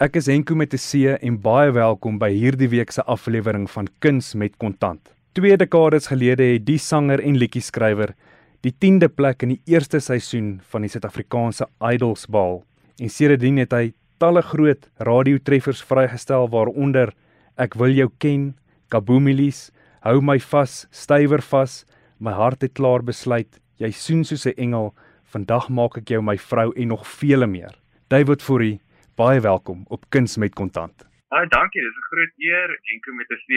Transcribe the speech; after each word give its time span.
Ek 0.00 0.14
is 0.16 0.30
Henko 0.32 0.54
met 0.56 0.72
'n 0.72 0.80
C 0.80 1.12
en 1.20 1.34
baie 1.36 1.70
welkom 1.76 2.16
by 2.18 2.30
hierdie 2.32 2.70
week 2.72 2.90
se 2.90 3.02
aflewering 3.02 3.68
van 3.68 3.86
Kuns 4.00 4.34
met 4.34 4.56
Kontant. 4.56 5.12
Twee 5.34 5.56
dekades 5.56 6.06
gelede 6.06 6.42
het 6.42 6.64
die 6.64 6.78
sanger 6.78 7.20
en 7.20 7.36
liedjie-skrywer 7.36 8.14
die 8.62 8.72
10de 8.72 9.08
plek 9.08 9.42
in 9.42 9.48
die 9.50 9.60
eerste 9.66 10.00
seisoen 10.00 10.62
van 10.72 10.80
die 10.80 10.88
Suid-Afrikaanse 10.88 11.68
Idols 11.92 12.24
behaal 12.26 12.64
en 12.98 13.10
sedertdien 13.10 13.58
het 13.58 13.72
hy 13.72 13.92
talle 14.18 14.40
groot 14.40 14.88
radiotreffers 14.96 15.84
vrygestel 15.84 16.48
waaronder 16.48 17.12
Ek 17.58 17.74
wil 17.74 17.92
jou 17.92 18.08
ken, 18.18 18.54
Kaboomilies, 18.88 19.70
Hou 20.00 20.22
my 20.22 20.38
vas, 20.38 20.86
Stywer 20.90 21.42
vas, 21.42 21.84
My 22.18 22.32
hart 22.32 22.62
het 22.62 22.72
klaar 22.72 23.02
besluit, 23.02 23.60
Jy 23.76 23.90
soen 23.90 24.24
soos 24.24 24.46
'n 24.46 24.56
engel, 24.56 24.94
Vandag 25.24 25.68
maak 25.68 25.98
ek 25.98 26.08
jou 26.08 26.22
my 26.22 26.38
vrou 26.38 26.72
en 26.74 26.88
nog 26.88 27.06
vele 27.06 27.46
meer. 27.46 27.76
David 28.08 28.40
Fourie, 28.40 28.80
baie 29.20 29.40
welkom 29.44 29.80
op 29.94 30.04
Kuns 30.08 30.36
met 30.40 30.54
Kontant. 30.56 31.02
Baie 31.28 31.48
dankie, 31.52 31.82
dis 31.84 31.98
'n 32.00 32.08
groot 32.10 32.34
eer 32.50 32.70
en 32.90 33.00
kom 33.04 33.16
met 33.16 33.32
'n 33.36 33.40
W. 33.48 33.52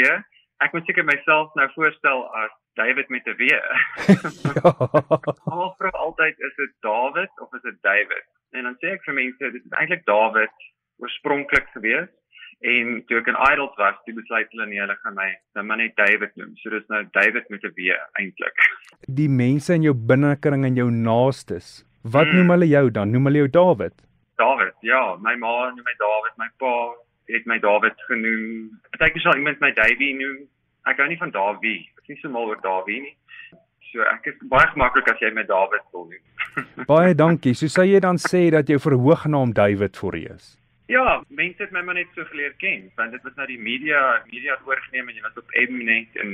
Ek 0.65 0.73
moet 0.73 0.85
seker 0.85 1.05
myself 1.05 1.53
nou 1.59 1.67
voorstel 1.75 2.19
as 2.41 2.51
David 2.79 3.07
met 3.09 3.23
'n 3.27 3.35
W. 3.39 3.43
ja. 3.47 3.61
Almal 5.51 5.73
vra 5.77 5.89
altyd 6.07 6.35
is 6.47 6.55
dit 6.55 6.73
David 6.79 7.31
of 7.39 7.53
is 7.53 7.61
dit 7.61 7.77
David? 7.81 8.25
En 8.51 8.63
dan 8.63 8.75
sê 8.81 8.91
ek 8.95 9.03
vir 9.07 9.15
mense 9.21 9.51
dit 9.55 9.63
is 9.63 9.79
eintlik 9.79 10.05
David 10.05 10.53
oorspronklik 10.97 11.67
gewees 11.75 12.11
en 12.59 13.03
toe 13.07 13.17
ek 13.21 13.27
in 13.31 13.41
Idols 13.51 13.75
was, 13.77 13.97
toe 14.03 14.19
besluit 14.19 14.51
hulle 14.51 14.67
nee, 14.67 14.83
hulle 14.83 14.99
gaan 15.03 15.15
my 15.15 15.31
nou 15.55 15.65
maar 15.65 15.77
net 15.77 15.95
David 15.95 16.35
noem. 16.35 16.55
So 16.59 16.69
dis 16.69 16.87
nou 16.89 17.03
David 17.19 17.49
met 17.49 17.63
'n 17.63 17.75
W 17.77 17.99
eintlik. 18.19 18.57
Die 19.07 19.29
mense 19.29 19.73
in 19.73 19.87
jou 19.87 19.95
binnekring 19.95 20.65
en 20.65 20.75
jou 20.75 20.91
naastes, 20.91 21.85
wat 22.01 22.27
hmm. 22.27 22.35
noem 22.35 22.49
hulle 22.49 22.67
jou 22.67 22.89
dan? 22.91 23.11
Noem 23.11 23.31
hulle 23.31 23.47
jou 23.47 23.51
David? 23.63 23.95
David, 24.41 24.75
ja, 24.81 25.15
my 25.21 25.35
ma 25.39 25.53
noem 25.69 25.85
my 25.85 25.95
David, 25.99 26.37
my 26.41 26.49
pa 26.61 26.73
het 27.31 27.45
my 27.49 27.59
David 27.63 27.99
genoem. 28.07 28.71
Partykeer 28.95 29.23
sal 29.23 29.39
iemand 29.39 29.61
my 29.63 29.71
Davey 29.77 30.13
noem. 30.19 30.43
Ek 30.89 30.99
hou 30.99 31.07
nie 31.07 31.19
van 31.19 31.31
Davey. 31.31 31.77
Ek 31.95 32.03
is 32.03 32.15
nie 32.15 32.23
so 32.23 32.33
mal 32.33 32.49
oor 32.51 32.59
Davey 32.63 32.99
nie. 33.05 33.15
So 33.91 34.03
ek 34.09 34.27
is 34.31 34.41
baie 34.51 34.67
gemaklik 34.73 35.07
as 35.11 35.21
jy 35.21 35.31
my 35.35 35.45
David 35.47 35.85
wil 35.93 36.09
noem. 36.09 36.25
baie 36.91 37.13
dankie. 37.15 37.55
So 37.55 37.71
sê 37.71 37.87
jy 37.87 38.01
dan 38.03 38.19
sê 38.21 38.49
dat 38.55 38.69
jou 38.71 38.81
verhoognaam 38.81 39.55
David 39.55 39.99
vir 40.01 40.19
jou 40.19 40.35
is. 40.35 40.51
Ja, 40.91 41.21
mense 41.31 41.63
het 41.63 41.71
my 41.71 41.81
maar 41.85 41.95
net 41.95 42.11
so 42.13 42.25
geleer 42.27 42.51
ken, 42.59 42.89
want 42.99 43.15
dit 43.15 43.23
was 43.23 43.35
nou 43.39 43.45
die 43.47 43.61
media, 43.61 44.01
media 44.27 44.57
het 44.57 44.67
oorgeneem 44.67 45.07
en 45.07 45.15
jy 45.15 45.23
was 45.23 45.39
op 45.39 45.53
Mnet 45.71 46.19
en 46.19 46.33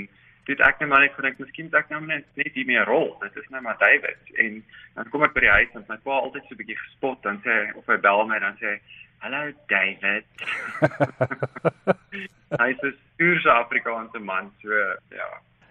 dit 0.49 0.61
ek 0.65 0.79
net 0.81 0.89
maar 0.89 1.03
net 1.05 1.13
gedink 1.17 1.41
miskien 1.41 1.69
ek 1.77 1.91
nou 1.93 1.99
net 2.05 2.25
net 2.39 2.55
nie 2.57 2.65
meer 2.65 2.87
rol. 2.89 3.11
Dit 3.21 3.37
is 3.37 3.49
nou 3.53 3.61
maar 3.65 3.77
David 3.81 4.33
en 4.43 4.63
dan 4.95 5.11
kom 5.13 5.25
ek 5.27 5.35
by 5.35 5.45
die 5.45 5.57
huis 5.57 5.75
en 5.77 5.85
my 5.89 5.99
pa 6.05 6.17
altyd 6.23 6.47
so 6.47 6.55
'n 6.55 6.61
bietjie 6.63 6.79
gespot 6.79 7.21
dan 7.27 7.37
sê 7.45 7.59
of 7.77 7.85
hy 7.87 7.97
bel 7.97 8.25
my 8.25 8.39
dan 8.39 8.57
sê 8.61 8.79
Hallo 9.19 9.51
David. 9.67 10.25
hy 12.61 12.69
is 12.71 12.81
'n 12.83 12.95
Suid-Afrikaanse 13.19 14.19
man, 14.19 14.51
so 14.61 14.71
ja. 15.11 15.29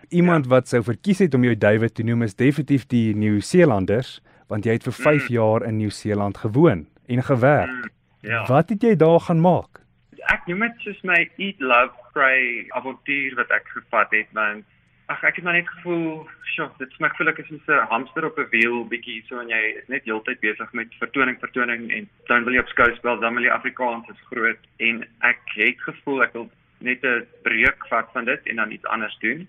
Iemand 0.09 0.45
ja. 0.45 0.51
wat 0.51 0.69
sou 0.69 0.83
verkies 0.83 1.19
het 1.19 1.35
om 1.35 1.45
jou 1.45 1.57
David 1.57 1.95
te 1.95 2.03
noem 2.03 2.23
is 2.23 2.37
definitief 2.37 2.87
die 2.87 3.15
Nieu-Seelanders, 3.17 4.21
want 4.49 4.65
jy 4.65 4.77
het 4.77 4.85
vir 4.85 4.93
5 4.93 5.29
mm. 5.29 5.33
jaar 5.33 5.65
in 5.65 5.77
Nieu-Seeland 5.77 6.39
gewoon 6.45 6.87
en 7.07 7.23
gewerk. 7.23 7.73
Mm. 7.73 7.91
Ja. 8.21 8.47
Wat 8.47 8.69
het 8.69 8.83
jy 8.83 8.97
daar 8.97 9.21
gaan 9.21 9.41
maak? 9.41 9.81
Ek 10.29 10.45
noem 10.47 10.67
dit 10.67 10.85
soos 10.85 11.01
my 11.03 11.31
eat 11.41 11.61
love 11.61 11.97
pray 12.19 12.67
avontuur 12.81 13.39
wat 13.39 13.55
ek 13.55 13.71
gevat 13.77 14.11
het 14.17 14.35
want 14.41 14.67
ag 15.09 15.23
ek 15.25 15.39
het 15.39 15.45
maar 15.47 15.57
net 15.57 15.69
gevoel, 15.79 16.27
sjoe, 16.53 16.67
dit 16.77 16.91
smaak 16.99 17.15
voel 17.17 17.31
ek 17.31 17.39
is 17.41 17.47
soos 17.49 17.69
'n 17.73 17.87
hamster 17.93 18.27
op 18.29 18.39
'n 18.39 18.51
wiel 18.53 18.85
bietjie 18.93 19.23
so 19.29 19.41
en 19.41 19.49
jy 19.49 19.63
is 19.81 19.89
net 19.89 20.05
heeltyd 20.05 20.41
besig 20.41 20.73
met 20.73 20.99
vertoning 21.01 21.39
vertoning 21.41 21.89
en 21.97 22.09
dan 22.29 22.45
wil 22.45 22.53
jy 22.53 22.61
op 22.61 22.75
skouspel, 22.75 23.21
dan 23.21 23.35
wil 23.35 23.47
jy 23.47 23.55
Afrikaans 23.55 24.09
is 24.13 24.27
groot 24.31 24.63
en 24.89 25.07
ek 25.31 25.41
het 25.55 25.81
gevoel 25.89 26.23
ek 26.23 26.33
wil 26.33 26.51
net 26.81 27.05
'n 27.05 27.27
breek 27.43 27.89
vat 27.89 28.13
van 28.13 28.25
dit 28.25 28.47
en 28.47 28.57
dan 28.57 28.71
iets 28.71 28.85
anders 28.85 29.17
doen. 29.21 29.49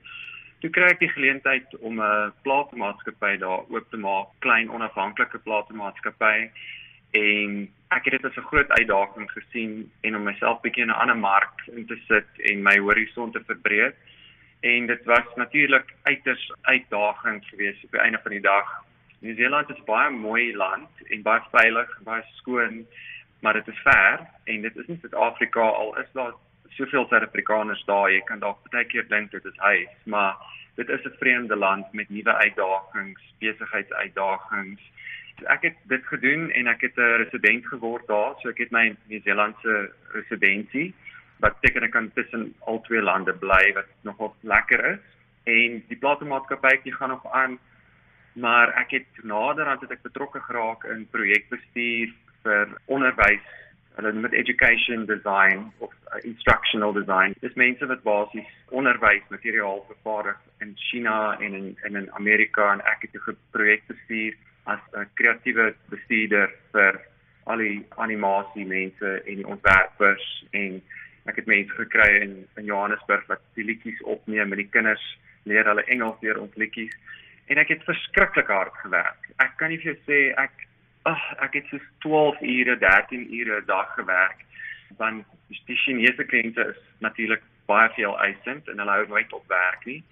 Toe 0.61 0.69
kry 0.69 0.87
ek 0.91 0.99
die 0.99 1.15
geleentheid 1.15 1.67
om 1.79 1.99
'n 1.99 2.31
plaasmaatskappy 2.43 3.37
daar 3.37 3.67
oop 3.67 3.89
te 3.89 3.97
maak, 3.97 4.27
klein 4.39 4.71
onafhanklike 4.71 5.39
plaasmaatskappy 5.39 6.51
en 7.11 7.67
ek 7.95 8.05
het 8.05 8.13
dit 8.21 8.25
as 8.25 8.37
'n 8.37 8.49
groot 8.51 8.69
uitdaging 8.69 9.31
gesien 9.31 9.91
en 10.01 10.15
om 10.15 10.23
myself 10.23 10.61
bietjie 10.61 10.83
in 10.83 10.89
'n 10.89 11.01
ander 11.01 11.17
mark 11.17 11.65
in 11.77 11.85
te 11.85 11.97
sit 12.07 12.29
en 12.49 12.61
my 12.61 12.77
horison 12.77 13.31
te 13.31 13.43
verbreek. 13.45 13.95
En 14.61 14.85
dit 14.85 15.05
was 15.05 15.35
natuurlik 15.35 15.93
uiters 16.03 16.51
uitdagend 16.61 17.45
geweest 17.45 17.83
op 17.83 17.91
die 17.91 17.99
einde 17.99 18.19
van 18.21 18.31
die 18.31 18.41
dag. 18.41 18.83
Nieu-Seeland 19.19 19.69
is 19.69 19.83
baie 19.83 20.09
mooi 20.09 20.55
land 20.55 20.89
en 21.09 21.21
baie 21.21 21.41
veilig, 21.51 21.99
baie 22.03 22.23
skoon, 22.33 22.85
maar 23.41 23.53
dit 23.53 23.67
is 23.67 23.79
ver 23.83 24.19
en 24.43 24.61
dit 24.61 24.75
is 24.75 24.87
nie 24.87 24.97
Suid-Afrika 25.01 25.61
al 25.61 25.97
is 25.97 26.11
daar 26.13 26.33
soveel 26.69 27.07
Suid-Afrikaners 27.07 27.85
daar, 27.85 28.11
jy 28.11 28.21
kan 28.21 28.39
dalk 28.39 28.69
baie 28.69 28.85
keer 28.85 29.07
dink 29.07 29.31
dit 29.31 29.45
is 29.45 29.57
huis, 29.57 29.89
maar 30.03 30.35
dit 30.75 30.89
is 30.89 31.03
'n 31.05 31.17
vreemde 31.17 31.55
land 31.55 31.93
met 31.93 32.09
nuwe 32.09 32.33
uitdagings, 32.33 33.21
besigheidsuitdagings 33.39 34.81
ek 35.43 35.61
het 35.61 35.77
dit 35.91 36.05
gedoen 36.05 36.51
en 36.51 36.67
ek 36.67 36.81
het 36.81 36.97
'n 36.97 37.17
resident 37.23 37.67
geword 37.67 38.07
daar, 38.07 38.35
so 38.39 38.49
ek 38.49 38.57
het 38.57 38.71
my 38.71 38.95
Nieu-Seelandse 39.07 39.91
residensie 40.13 40.93
wat 41.39 41.59
beteken 41.61 41.83
ek 41.83 41.91
kan 41.91 42.11
tussen 42.13 42.53
al 42.59 42.81
twee 42.81 43.01
lande 43.01 43.33
bly 43.33 43.73
wat 43.73 43.87
nogal 44.01 44.35
lekker 44.41 44.85
is. 44.85 45.03
En 45.43 45.83
die 45.87 45.97
plaasmaatskappytjie 45.97 46.93
gaan 46.93 47.09
nog 47.09 47.31
aan, 47.31 47.59
maar 48.33 48.73
ek 48.75 48.91
het 48.91 49.23
naderhand 49.23 49.81
het 49.81 49.91
ek 49.91 50.01
betrokke 50.01 50.39
geraak 50.39 50.83
in 50.83 51.07
projekbestuur 51.11 52.11
vir 52.43 52.75
onderwys, 52.85 53.47
hulle 53.95 54.11
noem 54.13 54.29
dit 54.29 54.37
education 54.39 55.05
design 55.05 55.71
of 55.79 55.91
uh, 56.11 56.19
instructional 56.23 56.93
design. 56.93 57.33
Dis 57.43 57.55
mense 57.59 57.85
wat 57.85 58.03
basies 58.03 58.51
onderwysmateriaal 58.69 59.83
vervaardig 59.87 60.37
in 60.63 60.75
China 60.89 61.37
en 61.39 61.53
in 61.53 61.67
en 61.87 61.95
in 61.95 62.11
Amerika 62.19 62.71
en 62.73 62.83
ek 62.93 63.07
het 63.07 63.15
'n 63.15 63.37
projek 63.51 63.87
bestuur 63.87 64.37
as 64.65 64.79
'n 64.93 65.07
kreatiewe 65.13 65.75
bestuurder 65.89 66.51
vir 66.71 67.01
al 67.43 67.57
die 67.57 67.85
animasie 67.97 68.65
mense 68.65 69.21
en 69.25 69.35
die 69.35 69.47
ontwerpers 69.47 70.45
en 70.51 70.81
ek 71.25 71.35
het 71.35 71.45
mense 71.45 71.73
gekry 71.73 72.21
in 72.21 72.47
in 72.57 72.65
Johannesburg 72.65 73.25
wat 73.27 73.41
liedjies 73.55 74.01
opneem 74.03 74.49
met 74.49 74.57
die 74.57 74.71
kinders 74.75 75.05
leer 75.43 75.65
hulle 75.65 75.85
Engels 75.85 76.19
deur 76.21 76.41
ons 76.41 76.55
liedjies 76.55 76.93
en 77.47 77.57
ek 77.57 77.71
het 77.73 77.83
verskriklik 77.83 78.47
hard 78.47 78.75
gewerk. 78.83 79.29
Ek 79.37 79.57
kan 79.57 79.69
nie 79.69 79.79
vir 79.81 79.93
jou 79.93 79.99
sê 80.05 80.19
ek 80.37 80.67
ag 81.09 81.21
ek 81.45 81.53
het 81.53 81.71
so 81.71 81.79
12 82.05 82.41
ure, 82.41 82.75
13 82.77 83.25
ure 83.39 83.61
'n 83.61 83.65
dag 83.65 83.93
gewerk 83.95 84.45
want 84.97 85.25
die 85.67 85.77
Chinese 85.85 86.23
kliënte 86.23 86.69
is 86.73 86.81
natuurlik 86.99 87.41
baie 87.69 87.89
veel 87.95 88.15
eisend 88.25 88.67
en 88.67 88.81
hulle 88.81 88.97
hou 88.97 89.07
nooit 89.07 89.33
op 89.33 89.45
werk 89.47 89.85
nie. 89.85 90.03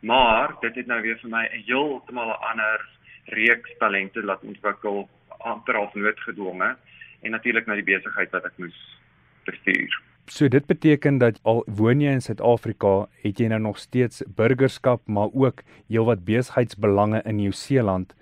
Maar 0.00 0.54
dit 0.60 0.74
het 0.74 0.86
nou 0.86 1.00
weer 1.02 1.18
vir 1.18 1.30
my 1.30 1.44
'n 1.46 1.62
heeltemal 1.66 2.30
'n 2.30 2.42
ander 2.50 2.88
reeks 3.24 3.76
talente 3.78 4.22
laat 4.22 4.42
ontwikkel 4.42 5.08
amper 5.38 5.74
half 5.74 5.94
noodgedwonge 5.94 6.76
en 7.22 7.30
natuurlik 7.30 7.66
na 7.66 7.78
die 7.78 7.86
besigheid 7.86 8.32
wat 8.34 8.46
ek 8.48 8.58
moes 8.62 8.78
bestuur. 9.46 10.00
So 10.30 10.48
dit 10.48 10.66
beteken 10.66 11.18
dat 11.18 11.38
al 11.42 11.64
woon 11.66 12.00
jy 12.00 12.12
in 12.14 12.22
Suid-Afrika, 12.22 13.08
het 13.24 13.40
jy 13.42 13.48
nou 13.50 13.58
nog 13.60 13.78
steeds 13.78 14.22
burgerskap, 14.38 15.02
maar 15.06 15.34
ook 15.34 15.62
heelwat 15.90 16.24
besigheidsbelange 16.24 17.22
in 17.26 17.40
Nieu-Seeland. 17.40 18.14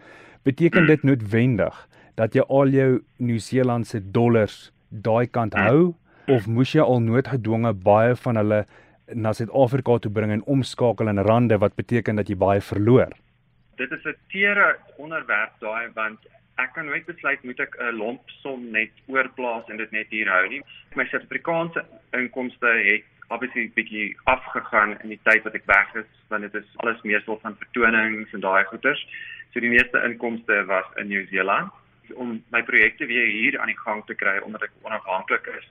Beteken 0.49 0.87
dit 0.89 1.03
noodwendig 1.05 1.77
dat 2.17 2.35
jy 2.35 2.45
al 2.49 2.73
jou 2.73 2.91
Nieu-Seelandse 3.17 4.01
dollars 4.13 4.71
daai 4.89 5.27
kant 5.27 5.55
hou 5.55 5.95
of 6.31 6.47
moes 6.47 6.73
jy 6.73 6.83
al 6.83 7.03
noodgedwonge 7.05 7.73
baie 7.85 8.17
van 8.17 8.41
hulle 8.41 8.65
na 9.15 9.33
Suid-Afrika 9.37 9.99
toe 9.99 10.13
bring 10.13 10.33
en 10.33 10.45
omskakel 10.47 11.11
in 11.11 11.21
rande 11.27 11.59
wat 11.59 11.77
beteken 11.77 12.17
dat 12.17 12.29
jy 12.31 12.37
baie 12.39 12.61
verloor? 12.65 13.13
Dit 13.81 13.91
is 13.97 14.05
'n 14.05 14.17
teere 14.29 14.77
onderwerp 14.97 15.53
daai 15.61 15.89
want 15.95 16.21
ek 16.63 16.73
kan 16.75 16.87
nooit 16.87 17.07
besluit 17.07 17.43
moet 17.43 17.61
ek 17.61 17.77
'n 17.79 17.97
lomp 18.03 18.31
som 18.43 18.71
net 18.71 18.93
oorplaas 19.07 19.69
en 19.69 19.77
dit 19.77 19.91
net 19.91 20.09
hier 20.11 20.29
hou 20.29 20.49
nie. 20.49 20.63
My 20.95 21.05
Suid-Afrikaanse 21.05 21.85
inkomste 22.13 22.71
het 22.91 23.05
obviously 23.29 23.71
bietjie 23.75 24.17
afgegaan 24.25 24.97
in 25.01 25.09
die 25.15 25.21
tyd 25.23 25.43
wat 25.47 25.55
ek 25.55 25.67
weg 25.67 25.95
is 25.95 26.11
want 26.29 26.43
dit 26.43 26.55
is 26.55 26.69
alles 26.77 27.03
meestal 27.03 27.39
van 27.43 27.57
vertonings 27.57 28.33
en 28.33 28.41
daai 28.41 28.65
goeders. 28.65 29.07
So 29.53 29.61
die 29.61 29.73
meeste 29.77 30.03
inkomste 30.05 30.65
was 30.67 30.87
in 30.97 31.09
Nieu-Seeland 31.09 31.71
om 32.15 32.43
my 32.51 32.63
projekte 32.63 33.07
weer 33.07 33.27
hier 33.27 33.61
aan 33.61 33.71
die 33.71 33.83
gang 33.85 34.05
te 34.07 34.15
kry 34.15 34.39
omdat 34.39 34.63
ek 34.63 34.73
onafhanklik 34.83 35.47
is. 35.59 35.67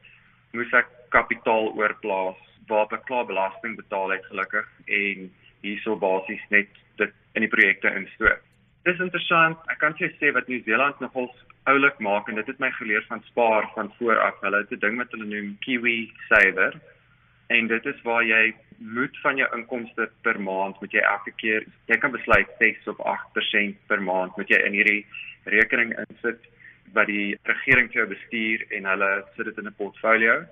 Moes 0.51 0.73
ek 0.73 0.87
kapitaal 1.09 1.73
oorplaas 1.75 2.39
waarop 2.67 2.93
ek 2.93 3.05
klaar 3.05 3.25
belasting 3.25 3.75
betaal 3.75 4.09
het 4.15 4.25
gelukkig 4.31 4.67
en 4.85 5.29
hierso 5.61 5.95
basies 5.95 6.43
net 6.49 6.69
dit 6.97 7.11
in 7.33 7.41
die 7.41 7.51
projekte 7.51 7.91
instoot. 7.95 8.41
Dis 8.83 8.99
interessant. 8.99 9.57
Ek 9.67 9.79
kan 9.79 9.93
sê 9.99 10.31
wat 10.33 10.47
Nieu-Seeland 10.47 10.99
nogal 10.99 11.29
oulik 11.69 11.99
maak 11.99 12.29
en 12.29 12.35
dit 12.35 12.47
het 12.47 12.59
my 12.59 12.71
geleer 12.71 13.03
van 13.07 13.21
spaar 13.27 13.69
van 13.75 13.91
vooraf. 13.97 14.39
Hulle 14.41 14.63
het 14.63 14.71
'n 14.71 14.79
ding 14.79 14.97
wat 14.97 15.11
hulle 15.11 15.25
noem 15.25 15.57
Kiwi 15.59 16.11
Saver. 16.29 16.79
En 17.49 17.67
dit 17.67 17.85
is 17.85 18.01
waar 18.03 18.23
jy 18.23 18.53
moet 18.79 19.17
van 19.21 19.35
jou 19.35 19.47
inkomste 19.55 20.09
per 20.21 20.39
maand 20.41 20.79
moet 20.79 20.93
jy 20.95 21.01
elke 21.03 21.31
keer 21.41 21.65
jy 21.91 21.97
kan 21.99 22.13
besluit 22.15 22.47
6 22.59 22.87
of 22.87 23.01
8% 23.03 23.75
per 23.91 24.01
maand 24.01 24.37
moet 24.37 24.49
jy 24.49 24.59
in 24.63 24.77
hierdie 24.77 25.01
rekening 25.51 25.91
insit 26.05 26.39
wat 26.95 27.11
die 27.11 27.35
regering 27.49 27.89
vir 27.91 28.01
jou 28.01 28.07
bestuur 28.13 28.63
en 28.77 28.87
hulle 28.91 29.09
sit 29.35 29.49
dit 29.51 29.57
in 29.57 29.67
'n 29.67 29.79
portfolio 29.81 30.45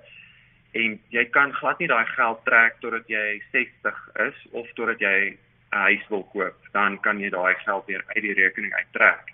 en 0.72 0.98
jy 1.14 1.24
kan 1.34 1.52
glad 1.52 1.78
nie 1.78 1.88
daai 1.88 2.06
geld 2.14 2.44
trek 2.44 2.76
totdat 2.80 3.08
jy 3.08 3.40
60 3.52 4.00
is 4.26 4.46
of 4.52 4.66
totdat 4.74 5.00
jy 5.00 5.36
'n 5.72 5.84
huis 5.88 6.04
wil 6.08 6.24
koop, 6.32 6.56
dan 6.72 7.00
kan 7.00 7.20
jy 7.20 7.30
daai 7.30 7.54
geld 7.64 7.86
weer 7.86 8.04
uit 8.06 8.22
die 8.22 8.34
rekening 8.34 8.74
uittrek. 8.74 9.32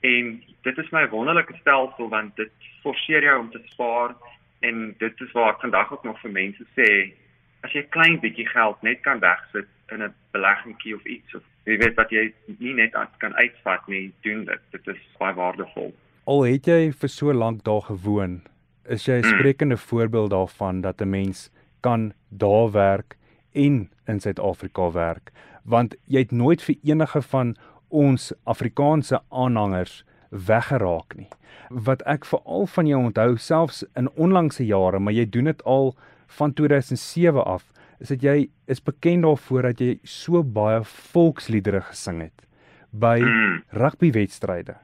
En 0.00 0.42
dit 0.62 0.78
is 0.78 0.90
my 0.90 1.08
wonderlike 1.08 1.54
stelsel 1.60 2.08
want 2.08 2.36
dit 2.36 2.52
forceer 2.82 3.22
jou 3.22 3.38
om 3.38 3.50
te 3.50 3.62
spaar 3.64 4.14
en 4.60 4.94
dit 4.98 5.20
is 5.20 5.32
waar 5.32 5.54
ek 5.54 5.60
vandag 5.60 5.92
ook 5.92 6.04
nog 6.04 6.20
vir 6.20 6.30
mense 6.30 6.64
sê 6.76 7.12
as 7.62 7.72
jy 7.72 7.82
klein 7.88 8.20
bietjie 8.20 8.46
geld 8.48 8.82
net 8.82 9.00
kan 9.00 9.20
wegsit 9.20 9.68
in 9.92 10.02
'n 10.02 10.14
beleggingkie 10.32 10.94
of 10.94 11.04
iets 11.04 11.34
of 11.34 11.42
jy 11.64 11.78
weet 11.78 11.98
wat 11.98 12.10
jy 12.10 12.28
nie 12.58 12.74
net 12.74 12.96
kan 13.22 13.34
uitvat 13.38 13.86
nie, 13.90 14.10
doen 14.26 14.44
dit. 14.48 14.64
Dit 14.74 14.88
is 14.94 15.02
baie 15.20 15.34
waardevol. 15.34 15.92
Al 16.30 16.44
het 16.46 16.66
jy 16.70 16.92
vir 16.94 17.10
so 17.10 17.34
lank 17.34 17.64
daar 17.66 17.82
gewoon, 17.88 18.40
is 18.88 19.06
jy 19.06 19.18
'n 19.18 19.22
hmm. 19.22 19.38
sprekende 19.38 19.74
mm. 19.74 19.80
voorbeeld 19.80 20.30
daarvan 20.30 20.80
dat 20.80 21.00
'n 21.00 21.10
mens 21.10 21.50
kan 21.80 22.12
daar 22.28 22.70
werk 22.70 23.16
en 23.52 23.90
in 24.06 24.20
Suid-Afrika 24.20 24.90
werk, 24.90 25.32
want 25.62 25.94
jy 26.06 26.18
het 26.18 26.30
nooit 26.30 26.62
vir 26.62 26.76
enige 26.82 27.22
van 27.22 27.56
ons 27.88 28.32
Afrikaanse 28.44 29.20
aanhangers 29.28 30.04
weggeraak 30.30 31.16
nie. 31.16 31.28
Wat 31.68 32.02
ek 32.08 32.24
veral 32.24 32.66
van 32.66 32.86
jou 32.86 33.00
onthou 33.04 33.36
selfs 33.36 33.84
in 33.96 34.08
onlangse 34.16 34.64
jare, 34.66 34.98
maar 34.98 35.12
jy 35.12 35.26
doen 35.28 35.44
dit 35.44 35.62
al 35.64 35.94
van 36.26 36.52
2007 36.52 37.44
af, 37.44 37.72
is 38.00 38.08
dit 38.08 38.22
jy 38.22 38.36
is 38.66 38.80
bekend 38.82 39.22
daarvoor 39.22 39.62
dat 39.62 39.80
jy 39.80 39.98
so 40.04 40.42
baie 40.42 40.80
volksliedere 41.12 41.82
gesing 41.90 42.22
het 42.24 42.46
by 42.90 43.18
mm. 43.20 43.60
rugbywedstryde. 43.78 44.74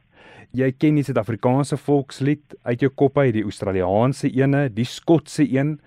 Jy 0.56 0.72
ken 0.80 0.96
die 0.96 1.04
Suid-Afrikaanse 1.04 1.76
volkslied 1.76 2.54
uit 2.64 2.80
jou 2.80 2.88
kop 2.90 3.18
uit, 3.18 3.34
die 3.34 3.44
Australiese 3.44 4.30
ene, 4.32 4.68
die 4.72 4.86
Skotse 4.88 5.44
een, 5.44 5.78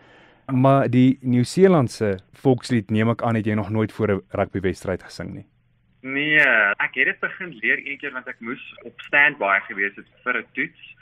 maar 0.52 0.90
die 0.90 1.18
Nieu-Seelandse 1.22 2.20
volkslied 2.44 2.92
neem 2.92 3.10
ek 3.10 3.24
aan 3.26 3.40
het 3.40 3.48
jy 3.48 3.56
nog 3.58 3.70
nooit 3.70 3.92
voor 3.92 4.12
'n 4.12 4.22
rugbywedstryd 4.30 5.04
gesing 5.04 5.34
nie. 5.34 5.46
Nee, 6.02 6.40
ek 6.82 6.94
het 6.94 7.06
dit 7.06 7.20
begin 7.20 7.54
leer 7.62 7.80
een 7.86 7.98
keer 7.98 8.12
want 8.12 8.28
ek 8.28 8.40
moes 8.40 8.62
op 8.84 9.02
standby 9.02 9.60
gewees 9.68 9.96
het 9.96 10.08
vir 10.24 10.38
'n 10.38 10.46
toets 10.54 10.96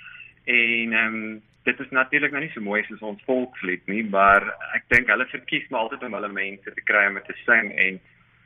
en 0.45 0.94
ehm 0.94 1.15
um, 1.15 1.41
dit 1.63 1.79
is 1.79 1.89
natuurlik 1.89 2.31
nou 2.31 2.41
nie 2.41 2.51
so 2.53 2.61
mooi 2.61 2.83
soos 2.83 3.01
ons 3.01 3.23
volkslied 3.25 3.88
nie, 3.88 4.03
maar 4.03 4.41
ek 4.75 4.83
dink 4.88 5.07
hulle 5.07 5.25
verkies 5.25 5.69
maar 5.69 5.81
altyd 5.81 6.03
om 6.03 6.13
hulle 6.13 6.31
mense 6.31 6.73
te 6.73 6.81
kry 6.81 7.07
om 7.07 7.19
te 7.25 7.35
sing 7.45 7.71
en 7.71 8.00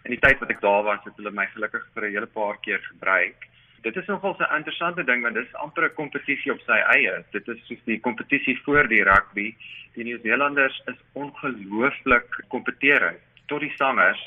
in 0.03 0.11
die 0.11 0.19
tyd 0.19 0.39
wat 0.39 0.49
ek 0.51 0.61
daar 0.61 0.83
was, 0.83 1.03
het 1.05 1.15
hulle 1.15 1.31
my 1.31 1.45
gelukkig 1.53 1.85
vir 1.93 2.03
'n 2.03 2.13
hele 2.13 2.27
paar 2.27 2.57
keer 2.61 2.81
gebruik. 2.91 3.47
Dit 3.83 3.95
is 3.99 4.05
nogal 4.07 4.35
'n 4.39 4.55
interessante 4.55 5.03
ding 5.03 5.21
want 5.21 5.35
dit 5.35 5.45
is 5.45 5.53
amper 5.53 5.83
'n 5.83 5.93
kompetisie 5.93 6.51
op 6.51 6.59
sy 6.59 6.79
eie. 6.95 7.23
Dit 7.31 7.47
is 7.47 7.65
soos 7.67 7.83
die 7.85 7.99
kompetisie 7.99 8.57
voor 8.63 8.87
die 8.87 9.03
rugby. 9.03 9.55
Die 9.93 10.03
Nieu-Seelanders 10.03 10.81
is 10.85 10.99
ongelooflik 11.13 12.43
kompeterend 12.47 13.19
tot 13.45 13.59
die 13.59 13.73
sangers. 13.75 14.23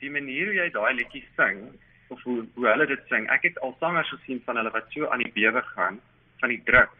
Die 0.00 0.10
manier 0.10 0.46
hoe 0.46 0.54
jy 0.54 0.70
daai 0.70 0.94
liedjies 0.94 1.30
sing 1.36 1.58
of 2.08 2.22
hoe 2.22 2.46
hoe 2.54 2.66
hulle 2.66 2.86
dit 2.86 3.02
sing. 3.08 3.30
Ek 3.30 3.42
het 3.42 3.58
al 3.60 3.76
sangers 3.80 4.08
gesien 4.08 4.42
van 4.44 4.56
hulle 4.56 4.70
wat 4.70 4.92
so 4.92 5.08
aan 5.08 5.22
die 5.22 5.32
bewe 5.32 5.62
gaan 5.62 6.00
van 6.40 6.48
die 6.48 6.62
druk 6.64 6.90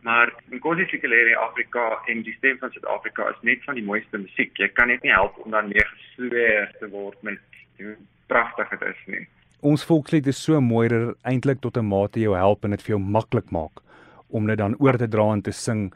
Maar 0.00 0.32
Nkosi 0.48 0.86
Sikelere 0.86 1.36
Afrika 1.36 2.02
en 2.06 2.22
die 2.22 2.34
stem 2.34 2.58
van 2.58 2.70
Suid-Afrika 2.72 3.28
is 3.28 3.40
net 3.40 3.64
van 3.64 3.76
die 3.76 3.84
mooiste 3.84 4.18
musiek. 4.18 4.56
Jy 4.56 4.68
kan 4.72 4.88
net 4.88 5.02
nie 5.04 5.12
help 5.12 5.36
om 5.44 5.52
dan 5.52 5.68
meer 5.68 5.88
gesweer 5.92 6.70
te 6.78 6.88
word 6.88 7.20
met 7.22 7.60
hoe 7.76 7.96
pragtig 8.26 8.72
dit 8.78 8.86
is 8.88 9.02
nie. 9.06 9.26
Ons 9.60 9.84
volkslied 9.84 10.26
is 10.26 10.38
so 10.40 10.60
mooi 10.60 10.88
dat 10.88 11.06
dit 11.06 11.16
eintlik 11.28 11.60
tot 11.60 11.76
'n 11.76 11.84
mate 11.84 12.20
jou 12.20 12.34
help 12.36 12.64
en 12.64 12.70
dit 12.70 12.82
vir 12.82 12.96
jou 12.96 12.98
maklik 12.98 13.50
maak 13.50 13.82
om 14.28 14.46
dit 14.46 14.58
dan 14.58 14.74
oor 14.78 14.96
te 14.96 15.08
dra 15.08 15.32
en 15.32 15.42
te 15.42 15.52
sing 15.52 15.92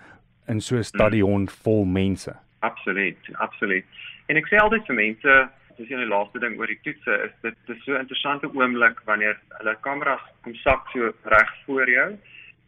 in 0.49 0.61
so 0.61 0.77
'n 0.77 0.85
stadion 0.85 1.49
vol 1.49 1.85
mense. 1.85 2.33
Absoluut, 2.61 3.19
absoluut. 3.35 3.85
En 4.29 4.37
ek 4.37 4.47
sê 4.49 4.57
altyd 4.61 4.87
vir 4.87 4.95
mense, 4.95 5.49
dis 5.77 5.89
die 5.89 6.07
laaste 6.07 6.39
ding 6.39 6.59
oor 6.59 6.71
die 6.71 6.79
toetse 6.85 7.15
is 7.27 7.33
dit 7.43 7.57
is 7.75 7.85
so 7.85 7.93
'n 7.95 8.01
interessante 8.05 8.47
oomblik 8.47 9.01
wanneer 9.05 9.39
hulle 9.59 9.77
kameras 9.81 10.21
kom 10.43 10.55
sak 10.55 10.91
so 10.93 11.13
reg 11.25 11.51
voor 11.67 11.89
jou 11.91 12.19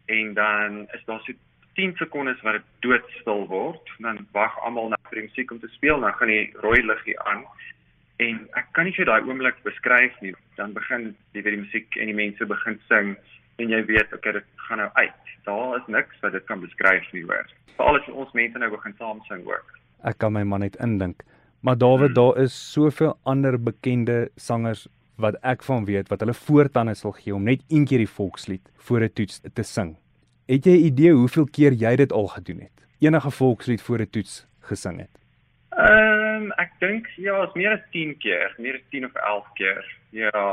en 0.06 0.34
dan 0.34 0.88
is 0.94 1.04
daar 1.04 1.20
so 1.20 1.32
10 1.74 1.94
sekondes 1.96 2.40
wat 2.42 2.52
dit 2.52 2.66
doodstil 2.80 3.46
word 3.46 3.90
dan 3.98 4.26
wag 4.32 4.58
almal 4.64 4.88
net 4.88 5.00
vir 5.10 5.20
die 5.20 5.28
musiek 5.28 5.50
om 5.50 5.60
te 5.60 5.68
speel 5.68 6.00
dan 6.00 6.12
gaan 6.12 6.28
die 6.28 6.52
rooi 6.64 6.82
liggie 6.82 7.18
aan 7.20 7.44
en 8.18 8.48
ek 8.60 8.72
kan 8.72 8.84
nie 8.84 8.96
vir 8.96 9.08
daai 9.10 9.22
oomblik 9.28 9.62
beskryf 9.64 10.14
nie 10.20 10.34
dan 10.56 10.72
begin 10.72 11.14
die 11.32 11.42
weer 11.42 11.56
die 11.56 11.64
musiek 11.64 11.96
en 12.00 12.12
die 12.12 12.18
mense 12.22 12.46
begin 12.46 12.80
sing 12.88 13.16
en 13.58 13.70
jy 13.70 13.82
weet 13.92 14.12
okay 14.12 14.32
dit 14.32 14.50
gaan 14.68 14.78
nou 14.78 14.90
uit 14.94 15.32
daar 15.44 15.76
is 15.78 15.86
niks 15.86 16.20
wat 16.22 16.32
dit 16.32 16.46
kan 16.46 16.60
beskryf 16.60 17.12
nie 17.12 17.24
hoor 17.28 17.46
veral 17.76 18.00
as 18.00 18.12
ons 18.12 18.32
mense 18.32 18.58
nou 18.58 18.70
begin 18.70 18.96
saam 18.98 19.22
sing 19.28 19.46
ook 19.46 19.78
ek 20.04 20.18
kan 20.18 20.32
my 20.32 20.44
man 20.44 20.64
net 20.66 20.76
indink 20.80 21.22
maar 21.60 21.78
David 21.78 22.14
hmm. 22.14 22.18
daar 22.20 22.42
is 22.44 22.72
soveel 22.72 23.18
ander 23.22 23.62
bekende 23.62 24.30
sangers 24.36 24.86
wat 25.16 25.36
ek 25.40 25.64
van 25.64 25.84
weet 25.88 26.10
wat 26.12 26.20
hulle 26.20 26.36
voortande 26.36 26.94
sal 26.94 27.14
gee 27.16 27.34
om 27.34 27.46
net 27.48 27.62
een 27.72 27.86
keer 27.88 28.04
die 28.04 28.14
volkslied 28.18 28.62
voor 28.88 29.00
'n 29.00 29.12
toets 29.12 29.40
te 29.54 29.62
sing. 29.62 29.96
Het 30.46 30.64
jy 30.66 30.72
'n 30.72 30.84
idee 30.84 31.12
hoeveel 31.12 31.46
keer 31.46 31.72
jy 31.72 31.96
dit 31.96 32.12
al 32.12 32.26
gedoen 32.26 32.60
het? 32.60 32.86
Enige 32.98 33.30
volkslied 33.30 33.82
voor 33.82 34.00
'n 34.00 34.10
toets 34.10 34.46
gesing 34.60 35.00
het? 35.00 35.10
Ehm 35.76 36.44
um, 36.44 36.52
ek 36.56 36.70
dink 36.80 37.08
ja, 37.20 37.42
is 37.44 37.56
meer 37.60 37.74
as 37.76 37.82
10 37.92 38.14
keer, 38.24 38.54
meer 38.56 38.78
as 38.78 38.84
10 38.94 39.04
of 39.04 39.16
11 39.20 39.48
keer. 39.58 39.88
Ja, 40.16 40.44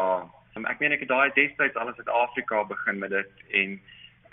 um, 0.58 0.66
ek 0.68 0.81
meen 0.84 0.92
ek 0.92 1.06
het 1.06 1.12
daai 1.14 1.31
destyds 1.38 1.80
al 1.80 1.94
in 1.94 1.96
Suid-Afrika 1.96 2.64
begin 2.68 3.00
met 3.00 3.14
dit 3.14 3.46
en 3.62 3.78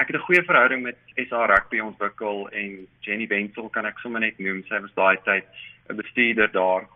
ek 0.02 0.10
het 0.10 0.16
'n 0.16 0.26
goeie 0.26 0.42
verhouding 0.48 0.82
met 0.82 0.98
SA 1.28 1.44
Rugby 1.46 1.78
ontwikkel 1.84 2.48
en 2.50 2.88
Jenny 3.06 3.28
Wenzel 3.31 3.70
kan 3.70 3.87
ek 3.87 4.02
sommer 4.02 4.20
net 4.20 4.38
noem, 4.38 4.64
sy 4.66 4.81
was 4.82 4.98
daai 4.98 5.16
tyd 5.22 5.46
'n 5.90 5.96
bestuurder 6.02 6.50
daar 6.50 6.88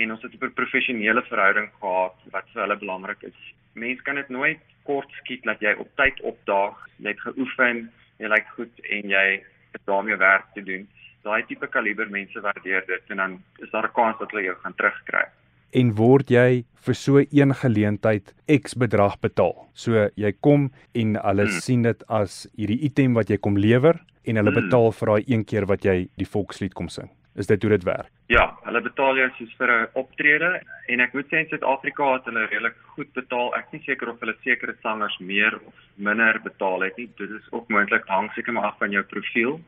en 0.00 0.10
ons 0.10 0.22
het 0.22 0.32
'n 0.32 0.54
professionele 0.60 1.22
verhouding 1.22 1.68
gehad 1.80 2.16
wat 2.32 2.48
vir 2.52 2.62
hulle 2.62 2.76
belangrik 2.76 3.22
is. 3.22 3.40
Mense 3.74 4.02
kan 4.02 4.14
dit 4.14 4.28
nooit 4.28 4.60
kort 4.84 5.10
skiet 5.20 5.44
dat 5.44 5.60
jy 5.60 5.74
op 5.76 5.90
tyd 5.96 6.20
opdaag, 6.20 6.76
het 7.02 7.20
geoefen, 7.20 7.92
jy 8.18 8.28
lyk 8.28 8.48
goed 8.56 8.80
en 8.88 9.08
jy 9.08 9.42
het 9.72 9.84
daarmee 9.84 10.16
werk 10.16 10.46
te 10.54 10.62
doen. 10.62 10.88
Daai 11.24 11.42
tipe 11.48 11.66
kaliber 11.72 12.10
mense 12.12 12.40
waardeer 12.44 12.84
dit 12.86 13.14
en 13.14 13.22
dan 13.22 13.38
is 13.64 13.70
daar 13.70 13.88
'n 13.88 13.94
kans 13.94 14.18
dat 14.18 14.30
hulle 14.30 14.44
jou 14.44 14.56
gaan 14.62 14.74
terugkry. 14.74 15.24
En 15.72 15.94
word 15.94 16.30
jy 16.30 16.64
vir 16.86 16.94
so 16.94 17.18
een 17.18 17.54
geleentheid 17.54 18.34
X 18.46 18.74
bedrag 18.74 19.18
betaal. 19.20 19.68
So 19.72 20.10
jy 20.16 20.32
kom 20.40 20.70
en 20.92 21.16
hulle 21.16 21.46
hmm. 21.48 21.60
sien 21.60 21.82
dit 21.82 22.04
as 22.08 22.46
hierdie 22.56 22.80
item 22.84 23.14
wat 23.14 23.30
jy 23.30 23.38
kom 23.38 23.56
lewer 23.56 23.98
en 24.24 24.36
hulle 24.36 24.52
hmm. 24.52 24.64
betaal 24.64 24.92
vir 24.92 25.06
daai 25.06 25.24
een 25.26 25.44
keer 25.44 25.66
wat 25.66 25.84
jy 25.84 26.08
die 26.16 26.28
volkslied 26.28 26.74
kom 26.74 26.88
sing. 26.88 27.10
Is 27.34 27.46
dit 27.46 27.62
hoe 27.62 27.70
dit 27.70 27.82
werk? 27.82 28.10
Ja, 28.30 28.44
hulle 28.62 28.80
betaal 28.80 29.16
jou 29.18 29.26
soos 29.36 29.54
vir 29.58 29.70
'n 29.72 29.88
optrede 29.98 30.62
en 30.86 31.00
ek 31.00 31.14
moet 31.14 31.26
sê 31.26 31.40
in 31.42 31.48
Suid-Afrika 31.50 32.12
het 32.12 32.24
hulle 32.30 32.46
redelik 32.46 32.76
goed 32.94 33.12
betaal. 33.12 33.54
Ek 33.56 33.64
is 33.66 33.72
nie 33.72 33.82
seker 33.86 34.08
of 34.08 34.20
hulle 34.20 34.36
sekere 34.44 34.76
sangers 34.82 35.18
meer 35.18 35.58
of 35.66 35.74
minder 35.96 36.38
betaal 36.44 36.80
het 36.82 36.96
nie. 36.96 37.08
Dit 37.18 37.30
is 37.30 37.50
ook 37.50 37.68
moontlik 37.68 38.06
hang 38.06 38.30
seker 38.34 38.52
maar 38.52 38.70
af 38.70 38.78
van 38.78 38.90
jou 38.90 39.02
profiel 39.02 39.60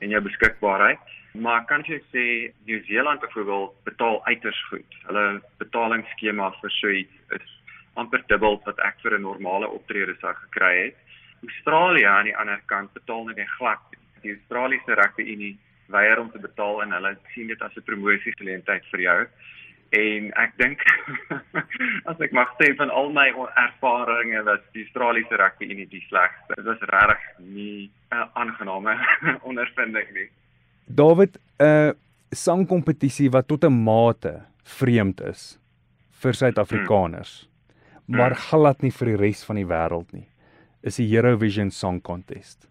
en 0.00 0.08
jou 0.08 0.20
beskikbaarheid. 0.20 1.00
Maar 1.34 1.64
kan 1.64 1.82
jy 1.82 2.00
sê 2.12 2.52
Nieu-Seeland 2.66 3.20
byvoorbeeld 3.20 3.72
betaal 3.84 4.24
uiters 4.26 4.64
goed. 4.68 4.90
Hulle 5.06 5.42
betalingsskema 5.58 6.52
vir 6.60 6.70
so 6.70 6.88
iets 6.88 7.16
is 7.30 7.50
amper 7.94 8.22
dubbel 8.26 8.60
wat 8.66 8.78
ek 8.78 9.00
vir 9.02 9.18
'n 9.18 9.22
normale 9.22 9.68
optrede 9.68 10.14
sou 10.20 10.34
gekry 10.34 10.84
het. 10.84 10.96
Australië 11.42 12.06
aan 12.06 12.24
die 12.24 12.36
ander 12.36 12.60
kant 12.66 12.92
betaal 12.92 13.24
net 13.24 13.48
glad. 13.58 13.80
Die 14.22 14.32
Australiese 14.32 14.94
Rugby 14.94 15.22
Unie 15.22 15.58
weier 15.86 16.20
om 16.20 16.30
te 16.30 16.38
betaal 16.38 16.82
en 16.82 16.92
hulle 16.92 17.16
sien 17.34 17.46
dit 17.46 17.62
as 17.62 17.76
'n 17.76 17.86
promosiegeleentheid 17.88 18.84
vir 18.90 19.00
jou. 19.00 19.20
En 19.94 20.30
ek 20.42 20.56
dink 20.58 20.80
as 22.10 22.20
ek 22.20 22.32
mag 22.32 22.50
sê 22.58 22.72
van 22.78 22.90
al 22.90 23.12
my 23.14 23.28
ervarings 23.30 24.44
was 24.48 24.62
die 24.72 24.82
Australiese 24.86 25.36
rugby 25.38 25.68
nie 25.70 25.86
die 25.86 26.02
slegste. 26.08 26.56
Dit 26.56 26.64
was 26.64 26.82
regtig 26.90 27.22
nie 27.38 27.90
'n 28.10 28.28
aangename 28.34 28.96
ondervinding 29.48 30.10
nie. 30.14 30.28
David, 30.86 31.38
'n 31.58 31.64
uh, 31.64 31.92
sangkompetisie 32.30 33.30
wat 33.30 33.48
tot 33.48 33.64
'n 33.64 33.82
mate 33.84 34.42
vreemd 34.64 35.20
is 35.20 35.58
vir 36.10 36.32
Suid-Afrikaners, 36.32 37.48
hmm. 38.06 38.16
maar 38.16 38.34
glad 38.34 38.82
nie 38.82 38.92
vir 38.92 39.06
die 39.06 39.16
res 39.16 39.44
van 39.44 39.56
die 39.56 39.68
wêreld 39.68 40.12
nie, 40.12 40.28
is 40.82 40.96
die 40.96 41.08
Eurovision 41.16 41.70
Song 41.70 42.00
Contest. 42.00 42.68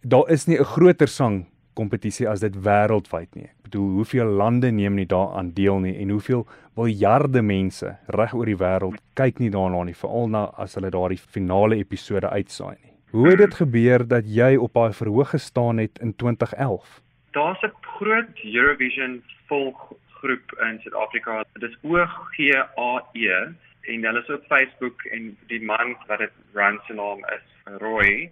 Daar 0.00 0.30
is 0.30 0.46
nie 0.46 0.58
'n 0.58 0.64
groter 0.64 1.08
sang 1.08 1.51
kompetisie 1.74 2.28
as 2.28 2.40
dit 2.40 2.56
wêreldwyd 2.64 3.34
nie. 3.34 3.48
Ek 3.48 3.68
bedoel, 3.68 3.88
hoeveel 3.98 4.32
lande 4.40 4.70
neem 4.72 4.96
nie 4.98 5.06
daaraan 5.06 5.52
deel 5.56 5.78
nie 5.84 5.94
en 6.02 6.10
hoeveel 6.14 6.46
miljarde 6.76 7.42
mense 7.42 7.96
reg 8.16 8.34
oor 8.34 8.48
die 8.48 8.58
wêreld 8.60 9.00
kyk 9.18 9.38
nie 9.42 9.50
daarna 9.52 9.84
nie, 9.84 9.96
veral 9.96 10.28
na 10.32 10.46
as 10.56 10.76
hulle 10.78 10.90
daardie 10.92 11.20
finale 11.20 11.78
episode 11.80 12.28
uitsaai 12.28 12.76
nie. 12.76 12.92
Hoe 13.12 13.28
het 13.28 13.38
dit 13.38 13.54
gebeur 13.54 14.06
dat 14.08 14.28
jy 14.28 14.54
op 14.56 14.72
daai 14.72 14.92
verhoog 14.96 15.34
gestaan 15.34 15.82
het 15.82 15.98
in 16.00 16.14
2011? 16.16 17.00
Daar's 17.36 17.62
'n 17.62 17.72
groot 17.98 18.44
Eurovision 18.44 19.22
volggroep 19.48 20.52
in 20.68 20.80
Suid-Afrika. 20.80 21.44
Dit 21.52 21.70
is 21.70 21.76
OGAE 21.82 23.54
en 23.80 24.04
hulle 24.04 24.20
is 24.22 24.30
op 24.30 24.44
Facebook 24.48 25.04
en 25.04 25.36
die 25.46 25.62
man 25.62 25.96
wat 26.06 26.18
dit 26.18 26.32
run 26.52 26.80
se 26.86 26.94
naam 26.94 27.18
is 27.36 27.44
Roy 27.80 28.30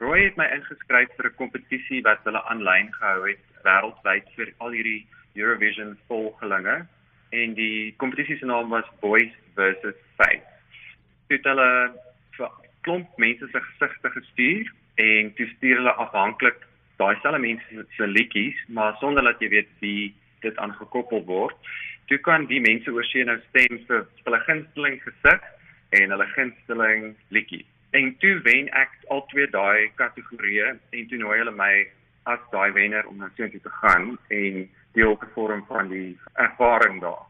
Roy 0.00 0.22
het 0.24 0.38
my 0.40 0.46
ingeskryf 0.54 1.10
vir 1.18 1.26
'n 1.28 1.36
kompetisie 1.36 2.00
wat 2.02 2.24
hulle 2.24 2.42
aanlyn 2.48 2.88
gehou 2.92 3.28
het 3.28 3.42
wêreldwyd 3.64 4.26
vir 4.36 4.52
al 4.58 4.70
hierdie 4.76 5.06
Eurovision 5.36 5.98
volgelinge 6.08 6.86
en 7.30 7.54
die 7.54 7.94
kompetisie 7.96 8.38
se 8.38 8.46
naam 8.46 8.68
was 8.68 8.88
Boys 9.00 9.32
versus 9.54 9.98
Face. 10.16 10.48
Dit 11.28 11.44
hulle 11.44 11.92
vir 12.36 12.48
klomp 12.80 13.18
mense 13.18 13.48
se 13.52 13.60
gesigte 13.60 14.10
gestuur 14.16 14.72
en 14.94 15.32
toe 15.34 15.46
stuur 15.56 15.76
hulle 15.76 15.94
afhanklik 16.04 16.66
daai 16.96 17.16
selfe 17.20 17.38
mense 17.38 17.86
se 17.96 18.06
liedjies, 18.06 18.58
maar 18.68 18.96
sonder 19.00 19.24
dat 19.24 19.40
jy 19.40 19.48
weet 19.48 19.70
wie 19.80 20.14
dit 20.40 20.58
aangekoppel 20.58 21.24
word. 21.24 21.56
Toe 22.06 22.18
kan 22.18 22.46
die 22.46 22.60
mense 22.60 22.90
oor 22.90 23.04
see 23.04 23.24
nou 23.24 23.38
stem 23.48 23.78
vir 23.88 24.06
hulle 24.24 24.40
gunsteling 24.48 25.00
gesig 25.04 25.40
en 26.00 26.16
hulle 26.16 26.28
gunsteling 26.36 27.14
liedjie. 27.28 27.64
En 27.92 28.14
toe 28.22 28.38
wen 28.46 28.70
ek 28.72 28.94
al 29.12 29.26
twee 29.32 29.48
daai 29.52 29.90
kategorieë 30.00 30.70
en 30.72 31.08
toe 31.10 31.18
nooi 31.20 31.38
hulle 31.42 31.52
my 31.56 31.72
as 32.32 32.40
daai 32.52 32.72
wenner 32.72 33.06
om 33.10 33.18
na 33.20 33.28
see 33.36 33.60
te 33.60 33.72
gaan 33.82 34.16
en 34.28 34.64
deel 34.96 35.16
te 35.20 35.28
vorm 35.34 35.64
van 35.68 35.88
die 35.88 36.18
ervaring 36.40 37.00
daar. 37.02 37.24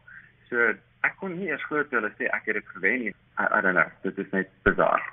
So 0.49 0.71
ek 1.03 1.17
kon 1.19 1.35
nie 1.35 1.49
eers 1.51 1.63
glo 1.67 1.83
toe 1.83 1.99
hulle 1.99 2.11
sê 2.15 2.29
ek 2.31 2.47
het 2.47 2.59
dit 2.61 2.71
gewen 2.75 2.99
nie. 3.03 3.13
I, 3.35 3.47
I 3.49 3.61
don't 3.65 3.75
know, 3.75 3.89
dit 4.05 4.19
is 4.23 4.31
net 4.31 4.51
bizar. 4.67 5.03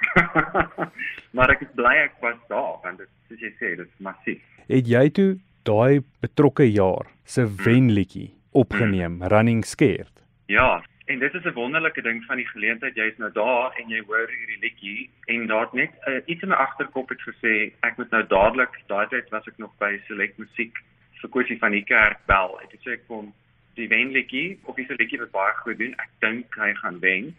maar 1.36 1.50
ek 1.54 1.64
is 1.66 1.72
bly 1.78 1.96
ek 2.04 2.18
was 2.22 2.38
daar 2.52 2.78
want 2.84 3.02
dit 3.02 3.10
soos 3.30 3.42
jy 3.42 3.52
sê, 3.56 3.74
dit 3.80 3.86
is 3.86 4.04
massief. 4.04 4.44
Het 4.70 4.90
jy 4.94 5.06
toe 5.16 5.30
daai 5.66 6.02
betrokke 6.22 6.68
jaar 6.68 7.10
se 7.24 7.42
hmm. 7.42 7.58
wenliedjie 7.66 8.28
opgeneem, 8.50 9.18
hmm. 9.18 9.30
Running 9.32 9.64
Scared? 9.66 10.14
Ja, 10.50 10.82
en 11.10 11.18
dit 11.18 11.34
is 11.34 11.44
'n 11.44 11.58
wonderlike 11.58 12.02
ding 12.02 12.24
van 12.24 12.36
die 12.36 12.46
geleentheid 12.46 12.94
jy's 12.94 13.16
nou 13.18 13.32
daar 13.32 13.74
en 13.80 13.88
jy 13.88 14.02
hoor 14.06 14.28
hierdie 14.30 14.60
liedjie 14.66 15.10
en 15.26 15.46
daar 15.46 15.68
net 15.72 15.90
uh, 16.06 16.20
iets 16.26 16.42
in 16.42 16.48
my 16.48 16.54
agterkop 16.54 17.08
het 17.08 17.22
gesê 17.28 17.72
ek 17.88 17.96
moet 17.96 18.10
nou 18.10 18.22
dadelik 18.26 18.78
daai 18.86 19.06
tyd 19.08 19.28
was 19.34 19.46
ek 19.46 19.58
nog 19.58 19.72
by 19.78 19.98
Select 20.06 20.38
Musiek 20.38 20.78
vir 21.20 21.30
kwessie 21.30 21.58
van 21.58 21.74
die 21.76 21.84
kerk 21.84 22.20
bel. 22.30 22.56
Ek 22.64 22.74
het 22.74 22.84
sê 22.84 22.96
ek 22.96 23.06
kom 23.08 23.32
die 23.78 23.88
wenliedjie 23.88 24.58
of 24.68 24.78
die 24.78 24.86
liedjie 24.88 25.20
wat 25.22 25.34
baie 25.34 25.56
goed 25.62 25.78
doen. 25.82 25.94
Ek 25.98 26.12
dink 26.24 26.56
hy 26.60 26.72
gaan 26.80 27.00
wen. 27.04 27.34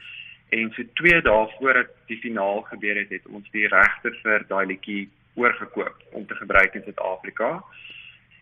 En 0.51 0.71
so 0.75 0.83
2 0.99 1.21
dae 1.25 1.47
voordat 1.57 1.91
die 2.11 2.19
finaal 2.19 2.61
gebeur 2.69 2.99
het, 2.99 3.09
het 3.09 3.27
ons 3.27 3.49
die 3.55 3.67
regte 3.71 4.13
vir 4.21 4.45
daai 4.51 4.65
liedjie 4.73 5.09
oorgekoop 5.39 5.97
om 6.11 6.25
te 6.27 6.35
gebruik 6.35 6.75
in 6.75 6.83
Suid-Afrika. 6.83 7.51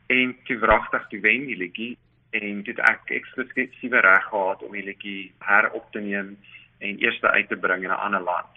En 0.09 0.36
toe 0.45 0.57
wragtig 0.57 1.07
toe 1.09 1.19
wen 1.21 1.45
die 1.45 1.57
liedjie 1.57 1.91
en 2.38 2.63
dit 2.63 2.79
ek 2.79 3.12
eksklusiewe 3.19 4.01
reg 4.05 4.25
gehad 4.29 4.63
om 4.63 4.75
die 4.77 4.86
liedjie 4.86 5.31
herop 5.45 5.91
te 5.91 6.01
neem 6.03 6.36
en 6.79 7.00
eers 7.03 7.21
uit 7.21 7.48
te 7.50 7.57
bring 7.57 7.83
in 7.83 7.91
'n 7.91 8.03
ander 8.05 8.21
land. 8.21 8.53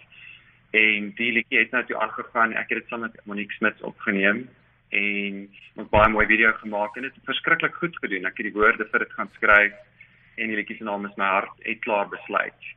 En 0.71 1.11
die 1.15 1.31
liedjie 1.31 1.59
het 1.59 1.71
nou 1.71 1.85
toe 1.85 1.97
aangegaan. 2.01 2.53
Ek 2.53 2.69
het 2.69 2.79
dit 2.79 2.87
saam 2.87 3.01
met 3.01 3.25
Monique 3.25 3.53
Smits 3.53 3.81
opgeneem 3.81 4.49
en 4.89 5.49
ons 5.75 5.89
baie 5.89 6.09
mooi 6.09 6.25
video 6.25 6.51
gemaak 6.51 6.95
en 6.95 7.01
dit 7.01 7.15
het 7.15 7.25
verskriklik 7.25 7.75
goed 7.75 7.97
gedoen. 7.97 8.25
Ek 8.25 8.37
het 8.37 8.45
die 8.45 8.53
woorde 8.53 8.85
vir 8.91 8.99
dit 8.99 9.11
gaan 9.11 9.29
skryf 9.35 9.73
en 10.35 10.47
die 10.47 10.55
liedjie 10.55 10.77
se 10.77 10.83
naam 10.83 11.05
is 11.05 11.15
My 11.17 11.25
hart 11.25 11.53
het 11.59 11.79
klaar 11.79 12.09
besluit. 12.09 12.71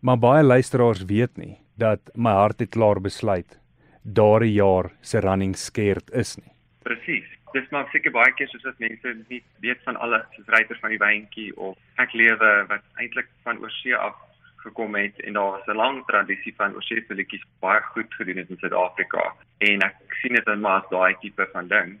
Maar 0.00 0.18
baie 0.18 0.42
luisteraars 0.42 1.04
weet 1.04 1.36
nie 1.36 1.58
dat 1.76 2.00
My 2.14 2.30
hart 2.30 2.60
het 2.60 2.70
klaar 2.70 3.00
besluit 3.00 3.58
daardie 4.02 4.52
jaar 4.52 4.90
se 5.00 5.20
running 5.20 5.56
scared 5.56 6.10
is 6.10 6.36
nie. 6.36 6.52
Presies. 6.82 7.28
Dis 7.52 7.68
maar 7.70 7.88
seker 7.92 8.12
baie 8.12 8.32
keer 8.32 8.48
soos 8.48 8.62
dat 8.62 8.78
mense 8.78 9.14
nie 9.28 9.42
weet 9.60 9.80
van 9.84 9.96
alles 9.96 10.22
soos 10.36 10.52
ryter 10.54 10.78
van 10.80 10.90
die 10.90 11.00
wyntjie 11.02 11.50
of 11.56 11.76
ek 12.00 12.14
lewe 12.16 12.52
wat 12.68 12.84
eintlik 13.02 13.28
van 13.44 13.60
oorsee 13.60 13.96
af 13.96 14.16
gekom 14.62 14.94
het 14.94 15.20
en 15.26 15.32
daar 15.32 15.50
was 15.56 15.66
'n 15.66 15.76
lang 15.76 16.04
tradisie 16.06 16.54
van 16.56 16.74
oorsese 16.74 17.14
liedjies 17.14 17.44
baie 17.60 17.82
goed 17.82 18.14
gedoen 18.14 18.36
het 18.36 18.50
in 18.50 18.58
Suid-Afrika 18.58 19.34
en 19.58 19.82
ek 19.88 19.96
sien 20.22 20.34
dit 20.34 20.46
in 20.46 20.60
maar 20.60 20.82
as 20.82 20.90
daai 20.90 21.14
tipe 21.20 21.48
van 21.52 21.68
ding 21.68 21.98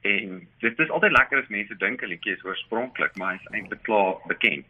en 0.00 0.48
dit 0.60 0.78
is 0.78 0.90
altyd 0.90 1.12
lekker 1.12 1.42
as 1.42 1.48
mense 1.48 1.76
dink 1.76 2.02
'n 2.02 2.06
liedjie 2.06 2.32
is 2.36 2.44
oorspronklik 2.44 3.16
maar 3.16 3.32
hy's 3.32 3.52
eintlik 3.52 3.82
klaar 3.82 4.14
bekend. 4.26 4.66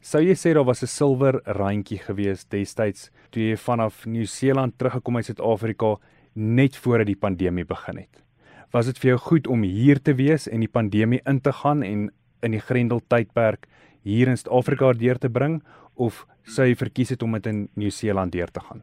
Sou 0.00 0.22
jy 0.22 0.34
sê 0.34 0.54
daar 0.54 0.64
was 0.64 0.82
'n 0.82 0.86
silwer 0.86 1.40
randjie 1.44 1.98
gewees 1.98 2.44
destyds 2.44 3.10
toe 3.30 3.42
jy 3.42 3.56
vanaf 3.56 4.06
Nieu-Seeland 4.06 4.78
teruggekom 4.78 5.16
het 5.16 5.24
Suid-Afrika 5.24 5.96
net 6.34 6.76
voordat 6.76 7.06
die 7.06 7.16
pandemie 7.16 7.64
begin 7.64 7.96
het? 7.96 8.27
Was 8.70 8.84
dit 8.84 8.98
vir 9.00 9.14
jou 9.14 9.18
goed 9.30 9.46
om 9.48 9.62
hier 9.64 9.96
te 10.02 10.12
wees 10.14 10.44
en 10.48 10.60
die 10.60 10.68
pandemie 10.68 11.22
in 11.24 11.40
te 11.40 11.52
gaan 11.62 11.82
en 11.82 12.08
in 12.44 12.52
die 12.52 12.60
Grendel 12.60 13.00
tydperk 13.08 13.64
hier 14.04 14.28
in 14.28 14.36
Suid-Afrika 14.36 14.92
deur 14.92 15.18
te 15.18 15.30
bring 15.32 15.62
of 15.96 16.26
sou 16.44 16.66
jy 16.68 16.74
verkies 16.76 17.14
het 17.14 17.22
om 17.24 17.32
dit 17.38 17.46
in 17.48 17.62
Nieu-Seeland 17.80 18.32
deur 18.32 18.52
te 18.52 18.60
gaan? 18.60 18.82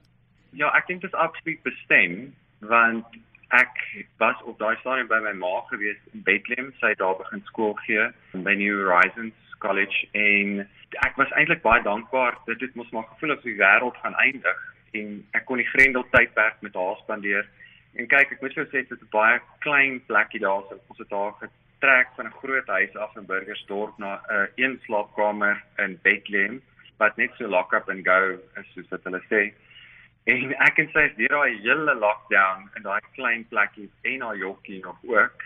Ja, 0.58 0.72
ek 0.74 0.88
dink 0.90 1.04
dit 1.06 1.14
is 1.14 1.20
absoluut 1.22 1.62
bestem 1.68 2.34
want 2.66 3.06
ek 3.54 3.78
was 4.18 4.42
op 4.50 4.58
daai 4.58 4.74
stadium 4.80 5.08
by 5.12 5.20
my 5.22 5.36
ma 5.38 5.60
gewees 5.70 6.00
in 6.14 6.24
Bethlehem, 6.26 6.72
sy 6.82 6.96
het 6.96 7.02
daar 7.04 7.20
begin 7.20 7.44
skool 7.46 7.76
gee 7.86 8.08
by 8.34 8.56
New 8.58 8.80
Horizons 8.82 9.58
College 9.62 10.10
en 10.18 10.64
ek 11.06 11.20
was 11.22 11.30
eintlik 11.38 11.62
baie 11.62 11.84
dankbaar. 11.86 12.40
Dit 12.50 12.66
het 12.66 12.74
mos 12.74 12.90
maar 12.90 13.06
gevoel 13.14 13.36
of 13.36 13.46
die 13.46 13.54
wêreld 13.62 14.02
gaan 14.02 14.18
eindig 14.26 14.66
en 14.98 15.22
ek 15.38 15.46
kon 15.46 15.62
die 15.62 15.70
Grendel 15.70 16.08
tydperk 16.10 16.58
met 16.66 16.74
haar 16.74 16.98
spandeer 17.04 17.46
en 17.96 18.08
kyk 18.12 18.32
ek 18.36 18.42
moet 18.42 18.56
vir 18.58 18.68
sê 18.72 18.82
dit 18.84 18.92
is 18.92 19.02
'n 19.02 19.12
baie 19.12 19.40
klein 19.66 20.00
plekkie 20.08 20.44
daar 20.46 20.64
so 20.70 20.80
ons 20.90 21.00
het 21.00 21.10
daar 21.10 21.34
getrek 21.42 22.08
van 22.16 22.26
'n 22.28 22.40
groot 22.42 22.68
huis 22.68 22.96
af 22.96 23.16
in 23.16 23.26
Burgersdorp 23.26 23.98
na 23.98 24.16
'n 24.16 24.34
uh, 24.36 24.48
een 24.56 24.80
slaapkamer 24.86 25.64
in 25.78 26.00
Bethlehem 26.04 26.62
wat 26.98 27.18
net 27.18 27.32
so 27.38 27.48
lock 27.48 27.74
up 27.74 27.90
and 27.90 28.06
go 28.06 28.38
is 28.60 28.68
soos 28.74 28.90
wat 28.90 29.04
hulle 29.04 29.22
sê. 29.30 29.54
En 30.26 30.54
ek 30.68 30.80
en 30.82 30.90
sy 30.94 31.04
is 31.10 31.18
deur 31.18 31.36
daai 31.38 31.60
hele 31.62 31.96
lockdown 31.96 32.70
in 32.76 32.84
daai 32.84 33.02
klein 33.18 33.44
plekkie 33.50 33.90
en 34.02 34.22
haar 34.22 34.38
jokkie 34.38 34.80
nog 34.84 34.98
ook. 35.04 35.44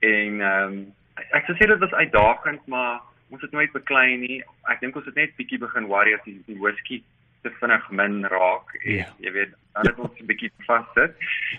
En 0.00 0.40
ehm 0.40 0.72
um, 0.72 0.94
ek 1.38 1.44
sou 1.46 1.56
sê 1.56 1.66
dit 1.66 1.78
was 1.78 1.98
uitdagend, 2.02 2.66
maar 2.66 3.00
ons 3.30 3.42
het 3.42 3.52
nooit 3.52 3.72
beklei 3.72 4.16
nie. 4.16 4.42
Ek 4.70 4.80
dink 4.80 4.96
ons 4.96 5.08
het 5.08 5.14
net 5.14 5.36
bietjie 5.36 5.58
begin 5.58 5.88
worry 5.90 6.14
as 6.14 6.24
die, 6.24 6.38
die 6.46 6.58
whisky 6.60 7.02
te 7.42 7.50
vinnig 7.60 7.90
min 7.90 8.24
raak. 8.26 8.74
En, 8.74 8.90
yeah. 8.92 9.06
Ja. 9.06 9.26
Jy 9.26 9.32
weet, 9.32 9.54
dan 9.72 9.86
het 9.86 9.98
ons 9.98 10.20
'n 10.20 10.26
bietjie 10.26 10.52
vassit. 10.66 11.14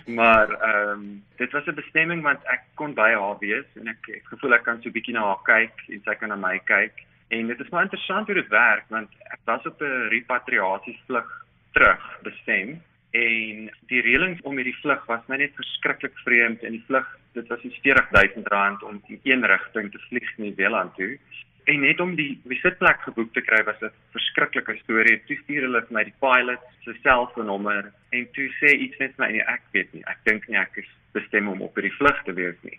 Maar 0.06 0.50
ehm 0.50 0.90
um, 0.90 1.24
dit 1.36 1.52
was 1.52 1.66
'n 1.66 1.74
bestemming 1.74 2.22
want 2.22 2.44
ek 2.44 2.62
kon 2.74 2.94
by 2.94 3.10
haar 3.12 3.38
wees 3.38 3.68
en 3.74 3.88
ek 3.88 4.06
het 4.06 4.26
gevoel 4.32 4.54
ek 4.54 4.62
kan 4.62 4.82
so 4.82 4.90
bietjie 4.90 5.14
na 5.14 5.26
haar 5.26 5.42
kyk 5.42 5.76
en 5.88 6.00
sy 6.04 6.14
kan 6.14 6.28
na 6.28 6.36
my 6.36 6.58
kyk. 6.64 7.04
En 7.28 7.46
dit 7.46 7.60
is 7.60 7.68
maar 7.68 7.82
interessant 7.82 8.26
hoe 8.26 8.34
dit 8.34 8.48
werk 8.48 8.84
want 8.88 9.10
ek 9.32 9.40
was 9.44 9.66
op 9.66 9.80
'n 9.80 10.08
repatriasievlug 10.08 11.44
terug 11.72 12.02
bestem 12.22 12.82
en 13.10 13.70
die 13.90 14.00
reëlings 14.00 14.42
om 14.42 14.56
hierdie 14.56 14.80
vlug 14.82 15.04
was 15.06 15.26
my 15.26 15.36
net 15.36 15.54
verskriklik 15.54 16.16
vreemd 16.24 16.62
en 16.62 16.72
die 16.72 16.84
vlug 16.86 17.06
dit 17.32 17.46
was 17.48 17.60
40000 17.60 18.46
rand 18.46 18.82
om 18.82 19.02
in 19.06 19.20
een 19.22 19.46
rigting 19.46 19.90
te 19.90 19.98
vlieg 20.08 20.38
na 20.38 20.44
Nieu-Seeland 20.44 20.94
toe 20.94 21.18
en 21.64 21.80
net 21.80 22.00
om 22.00 22.14
die 22.16 22.40
visitplek 22.50 23.00
geboek 23.06 23.32
te 23.34 23.42
kry 23.44 23.62
was 23.64 23.80
'n 23.82 23.90
verskriklike 24.12 24.76
storie. 24.82 25.20
Toe 25.26 25.36
stuur 25.42 25.62
hulle 25.66 25.80
vir 25.86 25.94
my 25.94 26.04
die 26.04 26.18
pilot 26.20 26.60
se 26.84 26.94
selfoonnommer 27.02 27.92
en 28.12 28.26
toe 28.32 28.48
sê 28.60 28.74
iets 28.74 28.98
net 28.98 29.18
my 29.18 29.30
ek 29.38 29.62
weet 29.72 29.94
nie. 29.94 30.02
Ek 30.06 30.18
dink 30.24 30.48
nie 30.48 30.58
ek 30.58 30.76
is 30.76 30.90
bestem 31.12 31.48
om 31.48 31.62
op 31.62 31.74
hierdie 31.74 31.96
vlug 31.98 32.22
te 32.24 32.32
wees 32.32 32.60
nie. 32.62 32.78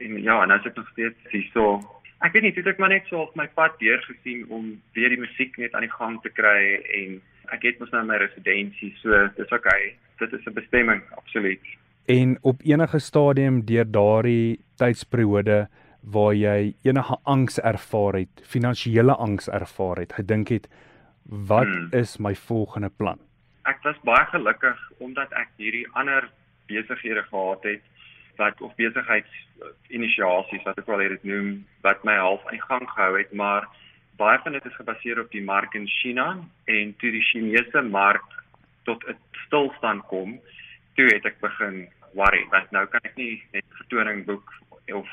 En 0.00 0.22
ja, 0.22 0.44
nou 0.44 0.58
sit 0.58 0.72
ek 0.72 0.76
nog 0.76 0.88
steeds 0.92 1.30
hier 1.30 1.48
so 1.52 1.82
ek 2.22 2.32
weet 2.32 2.42
nie, 2.42 2.54
dit 2.54 2.64
het 2.64 2.78
maar 2.78 2.92
net 2.92 3.06
so 3.10 3.24
op 3.26 3.36
my 3.36 3.48
pad 3.48 3.78
deur 3.80 3.98
gesien 4.06 4.46
om 4.48 4.80
weer 4.94 5.08
die 5.08 5.20
musiek 5.20 5.56
net 5.58 5.74
aan 5.74 5.86
die 5.86 5.96
gang 5.98 6.20
te 6.22 6.30
kry 6.30 6.78
en 7.00 7.20
ek 7.52 7.62
het 7.66 7.80
mos 7.80 7.90
nou 7.90 8.04
my 8.06 8.16
residensie, 8.22 8.92
so 9.02 9.28
dis 9.36 9.52
okay. 9.52 9.94
Dit 10.18 10.32
is 10.32 10.46
'n 10.46 10.54
bestemming, 10.54 11.02
absoluut. 11.18 11.60
En 12.06 12.38
op 12.42 12.60
enige 12.62 12.98
stadium 12.98 13.64
deur 13.64 13.90
daardie 13.90 14.60
tydsperiode 14.76 15.68
waar 16.02 16.34
jy 16.34 16.74
enige 16.82 17.16
angs 17.22 17.58
ervaar 17.60 18.14
het, 18.14 18.42
finansiële 18.42 19.14
angs 19.14 19.48
ervaar 19.48 20.02
het, 20.02 20.12
gedink 20.12 20.48
het 20.48 20.68
wat 21.22 21.66
hmm. 21.66 21.88
is 21.90 22.18
my 22.18 22.34
volgende 22.34 22.90
plan? 22.90 23.18
Ek 23.62 23.78
was 23.86 23.98
baie 24.02 24.26
gelukkig 24.34 24.78
omdat 24.98 25.30
ek 25.38 25.48
hierdie 25.56 25.86
ander 25.94 26.26
besighede 26.66 27.22
gehad 27.30 27.62
het 27.62 27.82
wat 28.36 28.60
of 28.60 28.74
besigheidsinisiasies 28.74 30.64
wat 30.66 30.78
ek 30.80 30.88
wel 30.88 31.04
dit 31.14 31.24
noem 31.28 31.48
wat 31.86 32.04
my 32.08 32.16
half 32.16 32.44
aan 32.46 32.56
die 32.56 32.66
gang 32.66 32.86
gehou 32.90 33.18
het 33.18 33.32
maar 33.32 33.68
baie 34.20 34.38
van 34.44 34.56
dit 34.56 34.66
is 34.66 34.78
gebaseer 34.78 35.20
op 35.20 35.30
die 35.30 35.44
mark 35.44 35.74
in 35.78 35.86
China 36.00 36.38
en 36.64 36.94
toe 36.98 37.10
die 37.14 37.26
Chinese 37.30 37.82
mark 37.82 38.24
tot 38.88 39.04
'n 39.08 39.18
stilstand 39.46 40.02
kom 40.12 40.40
toe 40.96 41.08
het 41.12 41.24
ek 41.26 41.40
begin 41.40 41.88
worry 42.14 42.44
want 42.50 42.70
nou 42.70 42.86
kan 42.86 43.00
ek 43.04 43.16
nie 43.16 43.42
net 43.52 43.64
vertoning 43.80 44.24
boek 44.24 44.52
of 44.92 45.08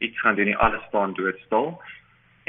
iets 0.00 0.20
gaan 0.20 0.36
doen 0.38 0.50
nie 0.50 0.60
alles 0.66 0.84
staan 0.88 1.14
doodstil 1.18 1.74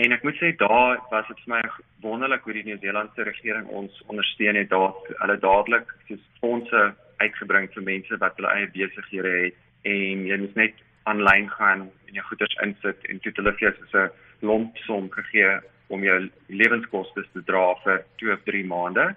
en 0.01 0.15
ek 0.15 0.24
moet 0.24 0.38
sê 0.39 0.51
daar 0.58 1.01
was 1.12 1.27
dit 1.29 1.41
vir 1.46 1.55
my 1.55 1.62
wonderlik 2.05 2.46
hoe 2.48 2.55
die 2.58 2.65
Nieu-Seelandse 2.67 3.27
regering 3.27 3.67
ons 3.81 4.03
ondersteun 4.08 4.60
het 4.60 4.72
daar 4.72 4.93
hulle 5.24 5.39
dadelik 5.48 5.91
soos 6.08 6.24
fondse 6.43 6.86
uitgebring 7.24 7.70
vir 7.75 7.88
mense 7.89 8.22
wat 8.24 8.39
hulle 8.39 8.55
eie 8.55 8.72
besighede 8.77 9.36
het 9.46 9.60
en 9.96 10.25
jy 10.29 10.39
moet 10.46 10.58
net 10.63 10.79
aanlyn 11.10 11.50
gaan 11.58 11.88
en 12.08 12.17
jou 12.17 12.25
goederes 12.29 12.58
insit 12.65 13.05
en 13.10 13.22
toe 13.22 13.34
hulle 13.39 13.53
vir 13.60 13.67
jou 13.67 13.74
so 13.93 14.05
'n 14.05 14.48
lomp 14.50 14.77
som 14.88 15.10
gegee 15.10 15.60
om 15.91 16.03
jou 16.03 16.17
lewenskoste 16.48 17.25
te 17.34 17.43
dra 17.46 17.75
vir 17.84 18.03
2 18.24 18.34
of 18.34 18.43
3 18.48 18.63
maande. 18.65 19.15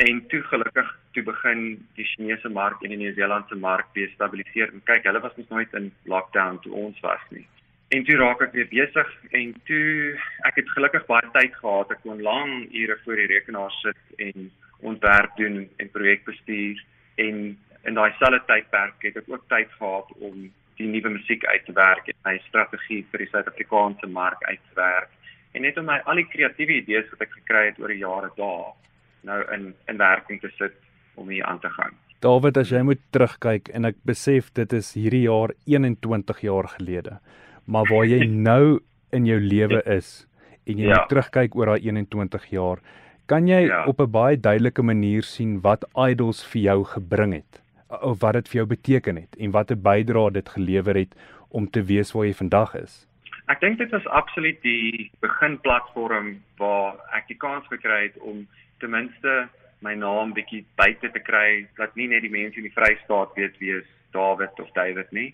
En 0.00 0.26
toe 0.26 0.40
gelukkig 0.42 0.98
toe 1.12 1.22
begin 1.22 1.86
die 1.94 2.04
Chinese 2.04 2.48
mark 2.48 2.82
en 2.82 2.92
die 2.94 2.96
Nieu-Seelandse 2.96 3.56
mark 3.60 3.90
destabiliseer. 3.92 4.70
En 4.72 4.80
kyk, 4.88 5.04
hulle 5.04 5.20
was 5.20 5.36
mos 5.36 5.50
nooit 5.52 5.74
in 5.76 5.90
lockdown 6.08 6.56
toe 6.64 6.72
ons 6.86 7.02
was 7.04 7.26
nie. 7.34 7.44
En 7.92 8.06
toe 8.06 8.16
raak 8.16 8.40
ek 8.46 8.56
weer 8.56 8.70
besig 8.70 9.10
en 9.36 9.52
toe 9.68 10.16
ek 10.48 10.62
het 10.62 10.72
gelukkig 10.72 11.04
baie 11.10 11.28
tyd 11.36 11.52
gehad. 11.58 11.92
Ek 11.92 12.00
kon 12.06 12.24
lang 12.24 12.64
ure 12.70 12.96
voor 13.04 13.20
die 13.20 13.28
rekenaar 13.34 13.76
sit 13.82 14.24
en 14.28 14.48
ontwerp 14.80 15.36
doen 15.36 15.66
en 15.76 15.92
projekbestuur 15.98 16.80
en 17.26 17.44
in 17.84 18.00
daai 18.00 18.10
selfde 18.16 18.40
tydperk 18.48 19.08
het 19.10 19.20
ek 19.20 19.28
ook 19.28 19.44
tyd 19.52 19.68
gehad 19.76 20.16
om 20.16 20.46
die 20.80 20.88
nuwe 20.88 21.12
musiek 21.18 21.44
uit 21.44 21.64
te 21.68 21.76
werk 21.76 22.08
en 22.08 22.22
my 22.24 22.38
strategie 22.48 23.02
vir 23.12 23.26
die 23.26 23.32
Suid-Afrikaanse 23.34 24.08
mark 24.08 24.40
uit 24.48 24.60
te 24.70 24.80
werk 24.80 25.12
en 25.52 25.68
net 25.68 25.76
om 25.80 25.88
my 25.92 25.98
al 26.08 26.20
die 26.20 26.28
kreatiewe 26.32 26.80
idees 26.80 27.08
wat 27.12 27.26
ek 27.26 27.36
gekry 27.42 27.66
het 27.68 27.80
oor 27.82 27.92
die 27.92 28.00
jare 28.00 28.32
daar 28.38 28.70
nou 29.22 29.40
in 29.54 29.74
in 29.88 29.96
werking 29.96 30.40
te 30.40 30.50
sit 30.58 30.72
om 31.14 31.28
hier 31.28 31.44
aan 31.44 31.60
te 31.60 31.70
gaan. 31.70 31.96
David, 32.20 32.56
as 32.56 32.70
jy 32.70 32.82
moet 32.84 33.00
terugkyk 33.16 33.70
en 33.72 33.88
ek 33.88 33.96
besef 34.04 34.50
dit 34.52 34.72
is 34.76 34.92
hierdie 34.94 35.24
jaar 35.24 35.54
21 35.64 36.42
jaar 36.44 36.68
gelede, 36.76 37.18
maar 37.64 37.88
waar 37.88 38.04
jy 38.04 38.26
nou 38.50 38.80
in 39.16 39.26
jou 39.26 39.40
lewe 39.40 39.80
is 39.86 40.26
en 40.66 40.76
jy 40.78 40.90
ja. 40.90 41.00
moet 41.00 41.08
terugkyk 41.08 41.56
oor 41.56 41.72
daai 41.72 41.88
21 41.88 42.50
jaar, 42.52 42.82
kan 43.30 43.48
jy 43.48 43.62
ja. 43.66 43.84
op 43.86 44.00
'n 44.00 44.10
baie 44.10 44.36
duidelike 44.36 44.82
manier 44.82 45.22
sien 45.22 45.60
wat 45.64 45.84
Idols 45.96 46.44
vir 46.44 46.62
jou 46.62 46.84
gebring 46.84 47.32
het 47.34 47.62
of 47.88 48.20
wat 48.20 48.34
dit 48.38 48.48
vir 48.48 48.58
jou 48.60 48.66
beteken 48.66 49.16
het 49.16 49.36
en 49.38 49.50
wat 49.50 49.70
'n 49.70 49.82
bydrae 49.82 50.30
dit 50.30 50.48
gelewer 50.48 50.96
het 50.96 51.14
om 51.48 51.70
te 51.70 51.82
wees 51.82 52.12
waar 52.12 52.26
jy 52.26 52.34
vandag 52.34 52.74
is. 52.74 53.06
Ek 53.48 53.60
dink 53.60 53.78
dit 53.78 53.90
was 53.90 54.06
absoluut 54.06 54.62
die 54.62 55.10
beginplatform 55.20 56.42
waar 56.56 56.94
ek 57.16 57.26
die 57.28 57.36
kans 57.36 57.66
gekry 57.66 58.02
het 58.02 58.18
om 58.18 58.46
ten 58.80 58.90
minste 58.90 59.48
my 59.84 59.94
naam 59.96 60.34
bietjie 60.36 60.64
buite 60.76 61.08
te 61.12 61.22
kry 61.24 61.64
dat 61.78 61.96
nie 61.96 62.08
net 62.08 62.24
die 62.24 62.32
mense 62.32 62.60
in 62.60 62.68
die 62.68 62.76
Vrystaat 62.76 63.32
weet 63.38 63.56
wie 63.62 63.76
is 63.78 63.88
David 64.12 64.60
of 64.60 64.70
David 64.76 65.12
nie. 65.16 65.30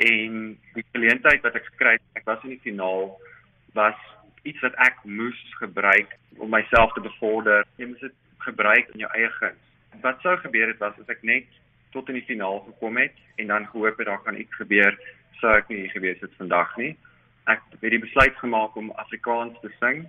En 0.00 0.56
die 0.76 0.84
geleentheid 0.92 1.42
wat 1.46 1.58
ek 1.58 1.66
gekry 1.72 1.96
het, 1.98 2.06
ek 2.20 2.28
was 2.28 2.44
in 2.46 2.54
die 2.54 2.64
finaal 2.64 3.12
was 3.76 3.98
iets 4.48 4.62
wat 4.64 4.76
ek 4.86 5.02
moes 5.04 5.40
gebruik 5.58 6.14
om 6.38 6.52
myself 6.54 6.94
te 6.94 7.04
bevorder. 7.04 7.66
Jy 7.76 7.90
moet 7.90 8.06
dit 8.06 8.16
gebruik 8.46 8.94
in 8.94 9.04
jou 9.04 9.10
eie 9.16 9.30
guns. 9.40 9.66
Wat 10.04 10.22
sou 10.24 10.36
gebeur 10.40 10.70
het 10.70 10.80
was 10.80 10.96
as 11.02 11.12
ek 11.12 11.26
net 11.26 11.48
tot 11.94 12.08
in 12.08 12.20
die 12.20 12.28
finaal 12.28 12.62
gekom 12.68 13.00
het 13.02 13.16
en 13.42 13.50
dan 13.50 13.66
gehoop 13.72 13.98
het 13.98 14.08
daar 14.08 14.22
kan 14.24 14.38
iets 14.38 14.54
gebeur, 14.62 14.94
sou 15.42 15.52
ek 15.56 15.68
nie 15.68 15.82
hier 15.82 15.94
gewees 15.96 16.22
het 16.22 16.32
vandag 16.38 16.72
nie. 16.78 16.94
Ek 17.50 17.62
het 17.74 17.90
die 17.92 18.00
besluit 18.00 18.36
gemaak 18.38 18.76
om 18.78 18.92
Afrikaans 19.02 19.58
te 19.64 19.72
sing 19.80 20.06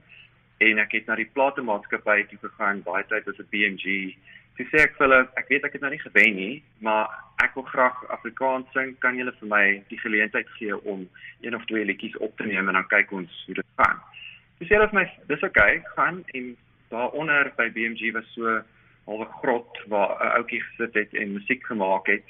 en 0.62 0.82
ek 0.84 0.94
het 0.98 1.10
na 1.10 1.18
die 1.18 1.30
platemaatskappy 1.34 2.24
toe 2.30 2.40
gegaan 2.44 2.84
baie 2.86 3.04
tyd 3.10 3.28
as 3.28 3.40
'n 3.40 3.50
BMG. 3.54 4.16
Toe 4.58 4.66
sê 4.70 4.84
ek 4.84 4.96
vir 4.98 5.08
hulle, 5.08 5.20
ek 5.40 5.48
weet 5.50 5.64
ek 5.66 5.74
het 5.74 5.82
nou 5.82 5.92
nie 5.92 6.06
gewen 6.06 6.36
nie, 6.36 6.64
maar 6.80 7.08
ek 7.44 7.56
wil 7.56 7.64
graag 7.64 7.98
Afrikaans 8.10 8.68
sing. 8.74 9.00
Kan 9.00 9.18
julle 9.18 9.34
vir 9.40 9.48
my 9.48 9.84
die 9.90 10.00
geleentheid 10.00 10.50
gee 10.58 10.76
om 10.86 11.08
een 11.42 11.56
of 11.56 11.66
twee 11.66 11.86
liedjies 11.86 12.18
op 12.18 12.38
te 12.38 12.46
neem 12.46 12.68
en 12.68 12.74
dan 12.74 12.88
kyk 12.88 13.12
ons 13.12 13.44
hoe 13.46 13.56
dit 13.56 13.66
gaan. 13.78 13.98
Toe 14.58 14.68
sê 14.68 14.78
hulle 14.78 14.90
vir 14.92 15.00
my, 15.00 15.08
dis 15.28 15.44
okay, 15.44 15.82
gaan 15.96 16.24
en 16.38 16.56
daaronder 16.90 17.52
by 17.58 17.70
BMG 17.72 18.14
was 18.14 18.28
so 18.36 18.46
'n 18.46 18.64
halwe 19.08 19.28
grot 19.42 19.82
waar 19.88 20.18
'n 20.20 20.36
ouetjie 20.38 20.62
gesit 20.62 20.94
het 20.94 21.14
en 21.14 21.34
musiek 21.34 21.66
gemaak 21.66 22.08
het 22.08 22.26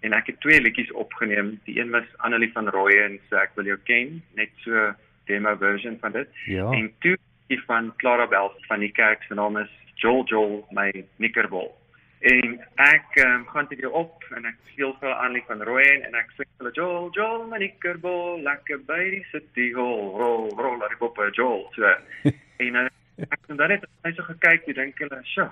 en 0.00 0.12
ek 0.12 0.26
het 0.26 0.40
twee 0.40 0.60
liedjies 0.60 0.92
opgeneem. 0.92 1.60
Die 1.64 1.78
een 1.80 1.90
was 1.90 2.08
Annelie 2.16 2.52
van 2.52 2.68
Rooyen 2.68 3.20
se 3.28 3.36
Ek 3.36 3.54
wil 3.54 3.64
jou 3.64 3.78
ken, 3.88 4.22
net 4.34 4.50
so 4.56 4.92
demo 5.26 5.56
version 5.56 5.96
van 6.00 6.12
dit. 6.12 6.28
Ja. 6.46 6.70
En 6.70 6.92
toe 6.98 7.16
van 7.48 7.92
Clara 7.96 8.26
Bell 8.26 8.50
van 8.68 8.80
die 8.80 8.92
kerk 8.92 9.22
se 9.22 9.34
naam 9.34 9.56
is 9.56 9.70
Joel 9.94 10.24
Joel 10.24 10.66
my 10.70 11.04
Nickerball. 11.16 11.70
En 12.24 12.54
ek 12.74 13.16
um, 13.20 13.46
gaan 13.46 13.66
dit 13.68 13.86
op 13.86 14.24
en 14.36 14.46
ek 14.48 14.56
speel 14.70 14.94
vir 15.00 15.12
Annelie 15.12 15.44
van 15.46 15.62
Rooyen 15.62 16.06
en 16.08 16.14
ek 16.16 16.32
sê 16.36 16.46
vir 16.58 16.72
Joel 16.72 17.10
Joel 17.12 17.44
my 17.50 17.60
Nickerball 17.60 18.40
lekker 18.46 18.80
by 18.88 19.02
die 19.12 19.24
city 19.32 19.72
hall 19.76 20.14
roll 20.16 20.78
laat 20.80 20.96
ek 20.96 21.04
op 21.04 21.20
Joel 21.36 21.66
so. 21.76 21.92
en 22.64 22.80
uh, 22.80 22.88
ek 23.28 23.38
het 23.44 23.58
dan 23.60 23.74
net 23.74 23.84
hy 24.06 24.14
so 24.16 24.24
gekyk 24.30 24.72
en 24.72 24.80
dink 24.80 25.04
hulle, 25.04 25.20
"Sjoe." 25.34 25.50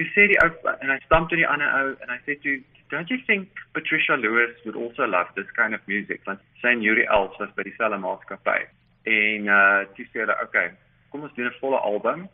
Hy 0.00 0.08
sê 0.10 0.26
die 0.32 0.38
ou 0.42 0.50
en 0.74 0.90
hy 0.90 0.98
stamp 1.06 1.30
toe 1.30 1.38
die 1.38 1.46
ander 1.46 1.70
ou 1.78 1.94
en 1.94 2.14
hy 2.16 2.20
sê 2.26 2.38
toe 2.42 2.58
Don't 2.92 3.08
you 3.08 3.16
think 3.24 3.48
Patricia 3.72 4.18
Lewis 4.18 4.52
would 4.66 4.76
also 4.76 5.06
love 5.06 5.28
this 5.34 5.48
kind 5.56 5.72
of 5.72 5.80
music? 5.88 6.20
Want 6.26 6.42
sy 6.60 6.74
en 6.74 6.82
Yuri 6.84 7.06
Els 7.08 7.38
was 7.40 7.48
by 7.56 7.64
dieselfde 7.64 7.96
maatskappy. 8.02 8.66
En 9.08 9.48
uh 9.48 9.86
toe 9.96 10.04
sê 10.10 10.26
hulle, 10.26 10.34
"Oké, 10.34 10.44
okay, 10.44 10.74
kom 11.12 11.22
ons 11.28 11.34
doen 11.36 11.46
'n 11.46 11.60
volle 11.60 11.78
album 11.78 12.28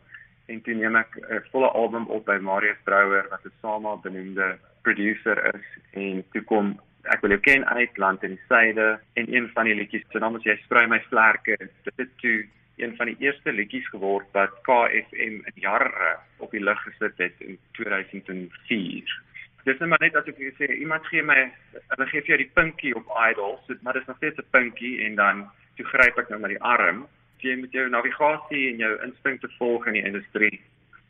en 0.47 0.61
toe 0.61 0.73
neem 0.73 0.95
ek 0.95 1.17
'n 1.17 1.43
volle 1.51 1.69
album 1.81 2.05
op 2.17 2.25
by 2.25 2.37
Marius 2.49 2.81
Brouwer 2.83 3.27
wat 3.29 3.45
'n 3.45 3.53
SAMA 3.61 3.95
benoemde 4.05 4.57
producer 4.81 5.37
is 5.55 5.67
en 5.93 6.23
toe 6.31 6.43
kom 6.51 6.79
ek 7.03 7.21
wil 7.21 7.29
jou 7.29 7.41
ken 7.41 7.65
uit 7.65 7.97
land 7.97 8.23
in 8.23 8.35
die 8.35 8.45
suide 8.47 8.99
en 9.13 9.33
een 9.35 9.49
van 9.53 9.65
die 9.65 9.75
liedjies 9.75 10.05
se 10.11 10.19
naam 10.19 10.35
is 10.35 10.43
jy 10.43 10.55
sprei 10.55 10.87
my 10.87 10.99
vlerke. 11.09 11.57
Dit 11.83 11.97
het 11.97 12.17
toe 12.17 12.47
een 12.77 12.95
van 12.95 13.05
die 13.05 13.19
eerste 13.19 13.51
liedjies 13.51 13.87
geword 13.87 14.27
wat 14.31 14.51
KFM 14.67 15.35
in 15.49 15.55
jare 15.55 16.17
op 16.37 16.51
die 16.51 16.63
lug 16.63 16.81
gesit 16.83 17.17
het 17.17 17.35
in 17.39 17.57
2004 17.71 19.21
Dis 19.63 19.79
net 19.79 19.89
maar 19.89 19.99
net 20.01 20.15
as 20.15 20.27
ek 20.31 20.37
vir 20.39 20.53
sê 20.57 20.67
iemand 20.79 21.07
gee 21.11 21.21
my 21.21 21.39
hulle 21.75 22.05
gee 22.11 22.21
vir 22.21 22.31
jou 22.31 22.37
die 22.41 22.53
pinkie 22.55 22.93
op 22.95 23.09
Idols, 23.27 23.65
maar 23.81 23.97
dit 23.97 24.01
is 24.01 24.07
nog 24.07 24.17
steeds 24.17 24.39
'n 24.39 24.51
pinkie 24.55 25.03
en 25.05 25.15
dan 25.15 25.49
toe 25.75 25.85
gryp 25.85 26.17
ek 26.17 26.29
nou 26.29 26.39
met 26.39 26.55
die 26.55 26.63
arm 26.63 27.07
jy 27.43 27.55
met 27.61 27.71
jou 27.71 27.85
navigasie 27.89 28.65
en 28.71 28.83
jou 28.83 28.91
instinkte 29.05 29.49
volg 29.57 29.87
in 29.87 29.93
die 29.93 30.05
industrie. 30.05 30.61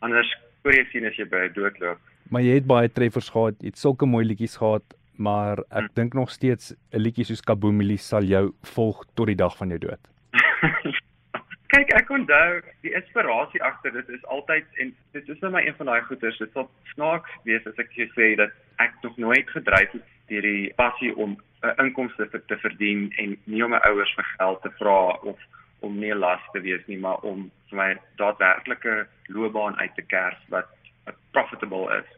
Anders 0.06 0.30
voor 0.62 0.76
jy 0.76 0.86
sien 0.92 1.06
as 1.10 1.18
jy 1.20 1.26
by 1.30 1.48
doodloop. 1.56 2.00
Maar 2.30 2.46
jy 2.46 2.60
het 2.60 2.68
baie 2.70 2.90
treffers 2.92 3.30
gehad, 3.34 3.58
jy 3.60 3.74
het 3.74 3.82
sulke 3.82 4.06
mooi 4.06 4.26
liedjies 4.26 4.60
gehad, 4.62 4.96
maar 5.20 5.60
ek 5.68 5.90
hmm. 5.90 5.94
dink 5.96 6.14
nog 6.14 6.32
steeds 6.32 6.74
'n 6.94 7.02
liedjie 7.02 7.26
soos 7.26 7.42
Kaboomili 7.42 7.98
sal 7.98 8.24
jou 8.24 8.54
volg 8.76 9.06
tot 9.16 9.28
die 9.28 9.36
dag 9.36 9.58
van 9.58 9.70
jou 9.70 9.80
dood. 9.80 10.00
Kyk, 11.74 11.92
ek 11.94 12.10
onthou 12.10 12.62
die 12.82 12.94
inspirasie 12.98 13.62
agter 13.64 13.92
dit 13.94 14.10
is 14.10 14.24
altyd 14.26 14.66
en 14.82 14.96
dit 15.14 15.30
is 15.30 15.42
net 15.42 15.52
my 15.52 15.62
een 15.62 15.76
van 15.78 15.86
daai 15.86 16.02
goeters. 16.02 16.38
Dit 16.38 16.54
sal 16.54 16.70
snaaks 16.94 17.30
wees 17.44 17.68
as 17.70 17.78
ek 17.78 17.92
sê 18.16 18.36
dat 18.40 18.56
ek 18.82 18.96
nog 19.04 19.18
nooit 19.18 19.50
gedryf 19.50 19.92
het 19.92 20.08
deur 20.30 20.42
die 20.42 20.74
passie 20.78 21.14
om 21.16 21.38
'n 21.62 21.76
inkomste 21.84 22.30
te, 22.30 22.42
te 22.46 22.58
verdien 22.58 23.12
en 23.18 23.38
nie 23.44 23.64
om 23.64 23.72
my 23.72 23.82
ouers 23.90 24.14
vir 24.16 24.28
geld 24.38 24.62
te 24.62 24.72
vra 24.80 25.00
of 25.32 25.38
om 25.80 26.00
nie 26.00 26.14
las 26.16 26.44
te 26.54 26.62
wees 26.62 26.86
nie, 26.88 26.98
maar 27.00 27.24
om 27.28 27.50
vir 27.70 27.78
my 27.78 27.90
daadwerklike 28.22 29.08
loopbaan 29.34 29.78
uit 29.80 29.96
te 29.96 30.02
kers 30.02 30.40
wat 30.54 30.70
profitable 31.32 31.88
is. 31.98 32.10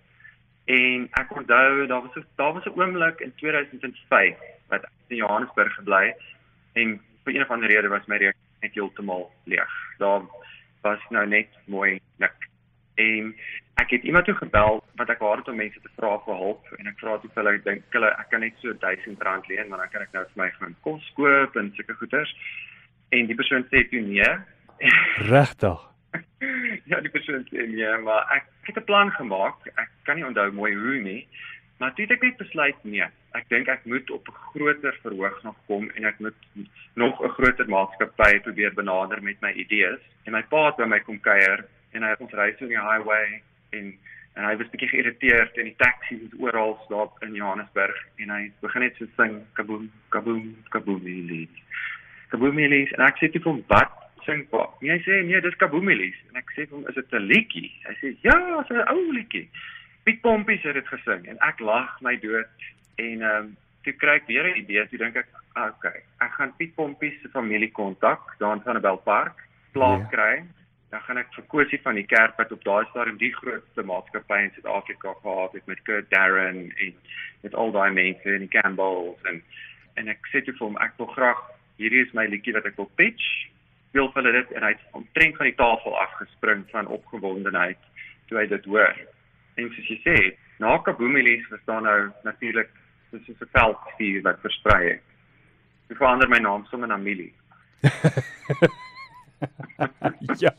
En 0.71 1.07
ek 1.19 1.35
onthou 1.35 1.87
daar 1.87 2.01
was 2.01 2.15
'n 2.15 2.25
daar 2.35 2.53
was 2.53 2.65
'n 2.65 2.79
oomblik 2.79 3.19
in 3.19 3.33
2005 3.35 4.37
wat 4.67 4.85
in 5.07 5.17
Johannesburg 5.17 5.73
gebly 5.75 6.15
en 6.73 7.01
vir 7.23 7.35
een 7.35 7.41
of 7.41 7.49
ander 7.49 7.69
rede 7.69 7.87
was 7.87 8.05
my 8.05 8.17
rekening 8.17 8.61
net 8.61 8.73
heeltemal 8.73 9.31
leeg. 9.43 9.71
Daar 9.97 10.21
was 10.81 10.99
nou 11.09 11.27
net 11.27 11.47
mooi 11.65 11.99
nik. 12.17 12.49
En 12.95 13.35
ek 13.81 13.89
het 13.89 14.03
iemand 14.03 14.25
toe 14.25 14.35
gebel 14.35 14.83
wat 14.95 15.09
ek 15.09 15.19
hê 15.19 15.49
om 15.49 15.55
mense 15.55 15.79
te 15.81 15.93
vra 15.95 16.17
vir 16.25 16.35
hulp 16.35 16.73
en 16.77 16.87
ek 16.87 16.99
vra 16.99 17.17
toe 17.17 17.29
vir 17.33 17.43
hulle 17.43 17.61
dink 17.65 17.95
hulle 17.95 18.09
ek 18.11 18.29
kan 18.29 18.43
net 18.45 18.57
so 18.61 18.73
1000 18.83 19.23
rand 19.27 19.47
leen 19.47 19.69
maar 19.69 19.81
dan 19.83 19.93
kan 19.93 20.05
ek 20.05 20.13
nou 20.17 20.23
vir 20.33 20.41
my 20.43 20.49
gaan 20.57 20.75
kos 20.87 21.07
koop 21.17 21.55
en 21.55 21.71
sulke 21.75 21.95
goeders 22.01 22.33
en 23.11 23.29
die 23.29 23.37
persoon 23.37 23.65
sê 23.69 23.83
toe 23.91 24.01
nee. 24.05 24.27
Regtig? 25.29 25.87
ja, 26.91 26.99
die 26.99 27.13
persoon 27.13 27.43
sê 27.49 27.65
nee, 27.69 27.95
maar 28.05 28.27
ek 28.35 28.47
het 28.67 28.77
'n 28.77 28.87
plan 28.89 29.11
gemaak. 29.17 29.67
Ek 29.75 29.89
kan 30.07 30.15
nie 30.15 30.27
onthou 30.27 30.51
mooi 30.51 30.73
hoe 30.75 30.99
nie, 30.99 31.27
maar 31.79 31.93
toe 31.93 32.05
het 32.05 32.15
ek 32.17 32.23
net 32.27 32.37
besluit 32.37 32.83
nee. 32.83 33.07
Ek 33.37 33.47
dink 33.49 33.67
ek 33.67 33.85
moet 33.85 34.09
op 34.11 34.27
'n 34.27 34.39
groter 34.51 34.95
verhoog 35.03 35.43
nog 35.43 35.57
kom 35.67 35.89
en 35.95 36.05
ek 36.05 36.19
moet 36.19 36.39
nog 36.95 37.21
'n 37.23 37.35
groter 37.37 37.67
maatskappy 37.67 38.39
probeer 38.39 38.73
benader 38.73 39.23
met 39.23 39.41
my 39.41 39.51
idees. 39.51 40.01
En 40.25 40.33
my 40.33 40.43
pa 40.43 40.65
het 40.65 40.77
by 40.77 40.85
my 40.85 40.99
kom 40.99 41.19
kuier 41.19 41.65
en 41.91 42.03
hy 42.03 42.09
het 42.09 42.21
ons 42.21 42.33
ry 42.33 42.51
so 42.57 42.65
in 42.65 42.75
die 42.75 42.87
highway 42.89 43.41
en 43.69 43.97
en 44.33 44.45
hy 44.47 44.55
was 44.55 44.69
bietjie 44.71 44.87
geïrriteerd 44.87 45.57
en 45.59 45.67
die 45.67 45.75
taxi 45.75 46.15
was 46.21 46.39
oral 46.39 46.77
stop 46.85 47.23
in 47.23 47.33
Johannesburg 47.35 47.97
en 48.23 48.29
hy 48.29 48.51
begin 48.61 48.85
net 48.85 48.95
so 48.95 49.07
sing 49.17 49.41
kaboom 49.59 49.89
kaboom 50.09 50.55
kaboom 50.69 51.03
lied. 51.03 51.51
Kaboomielies 52.31 52.93
en 52.97 53.05
ek 53.05 53.19
sê 53.19 53.31
toe 53.31 53.41
vir 53.43 53.51
hom 53.51 53.63
wat 53.67 53.97
sing 54.25 54.45
pa? 54.49 54.67
En 54.81 54.93
hy 54.93 54.99
sê 55.05 55.21
nee, 55.27 55.41
dis 55.43 55.59
Kaboomielies 55.61 56.17
en 56.31 56.41
ek 56.41 56.53
sê 56.55 56.65
vir 56.65 56.77
hom 56.77 56.87
is 56.87 56.95
dit 56.95 57.13
'n 57.13 57.27
liedjie? 57.33 57.71
Hy 57.87 57.95
sê 57.99 58.15
ja, 58.27 58.37
dis 58.61 58.77
'n 58.77 58.87
ou 58.93 59.11
liedjie. 59.11 59.49
Piet 60.03 60.21
Pompies 60.21 60.63
het 60.65 60.73
dit 60.73 60.87
gesing 60.87 61.27
en 61.29 61.37
ek 61.45 61.59
lag 61.61 61.99
my 62.01 62.15
dood 62.21 62.69
en 62.97 63.21
ehm 63.21 63.35
um, 63.37 63.51
toe 63.85 63.93
kry 63.97 64.15
ek 64.19 64.27
weer 64.29 64.47
'n 64.47 64.57
idee, 64.61 64.87
toe 64.89 64.97
dink 64.97 65.15
ek, 65.15 65.29
okay, 65.57 66.01
ek 66.21 66.33
gaan 66.37 66.55
Piet 66.57 66.73
Pompies 66.75 67.21
se 67.21 67.29
familie 67.29 67.71
kontak 67.71 68.35
daar 68.39 68.55
in 68.55 68.61
Vanderbijl 68.65 69.01
Park, 69.05 69.45
plaas 69.73 70.01
ja. 70.01 70.09
kry. 70.15 70.43
Dan 70.91 71.01
gaan 71.01 71.17
ek 71.17 71.33
vir 71.33 71.45
Kosie 71.47 71.79
van 71.81 71.95
die 71.95 72.05
kerk 72.05 72.37
wat 72.37 72.51
op 72.51 72.63
daai 72.63 72.85
stadium 72.89 73.17
die 73.17 73.33
grootste 73.33 73.83
maatskappy 73.83 74.39
in 74.43 74.51
Suid-Afrika 74.55 75.13
gehad 75.21 75.53
het 75.53 75.65
met 75.65 75.81
Kurt 75.87 76.09
Darren 76.09 76.71
en 76.75 76.93
met 77.41 77.55
al 77.55 77.71
daai 77.71 77.91
mense 77.91 78.33
en 78.33 78.43
die 78.45 78.53
Campbells 78.59 79.23
en 79.23 79.41
en 79.95 80.07
ek 80.07 80.27
sê 80.31 80.41
toe 80.43 80.53
vir 80.57 80.67
hom 80.67 80.77
ek 80.83 80.97
wil 80.97 81.07
graag 81.15 81.39
hierdie 81.81 82.03
is 82.05 82.13
my 82.17 82.27
liedjie 82.29 82.55
wat 82.55 82.67
ek 82.69 82.77
wil 82.79 82.89
pitch. 82.99 83.25
Speel 83.89 84.11
hulle 84.15 84.33
dit 84.37 84.53
en 84.55 84.67
hy 84.67 84.73
het 84.75 84.97
omtrent 84.97 85.39
van 85.39 85.49
die 85.49 85.59
tafel 85.59 85.97
afgespring 85.99 86.63
van 86.71 86.87
opgewondenheid 86.87 87.81
toe 88.29 88.39
hy 88.39 88.45
dit 88.51 88.69
hoor. 88.71 88.95
En 89.59 89.71
soos 89.75 89.89
jy 89.91 89.99
sê, 90.05 90.17
na 90.63 90.77
Kaboomilies 90.85 91.47
was 91.51 91.63
daar 91.67 91.83
nou 91.83 91.99
natuurlik 92.27 92.71
soos 93.11 93.27
'n 93.27 93.53
veldvuur 93.57 94.21
wat 94.27 94.43
versprei 94.45 94.81
het. 94.89 95.03
Ek 95.91 95.97
verander 95.97 96.29
my 96.29 96.39
naam 96.39 96.63
sommer 96.69 96.87
na 96.87 96.97
Millie. 96.97 97.33
ja. 100.43 100.55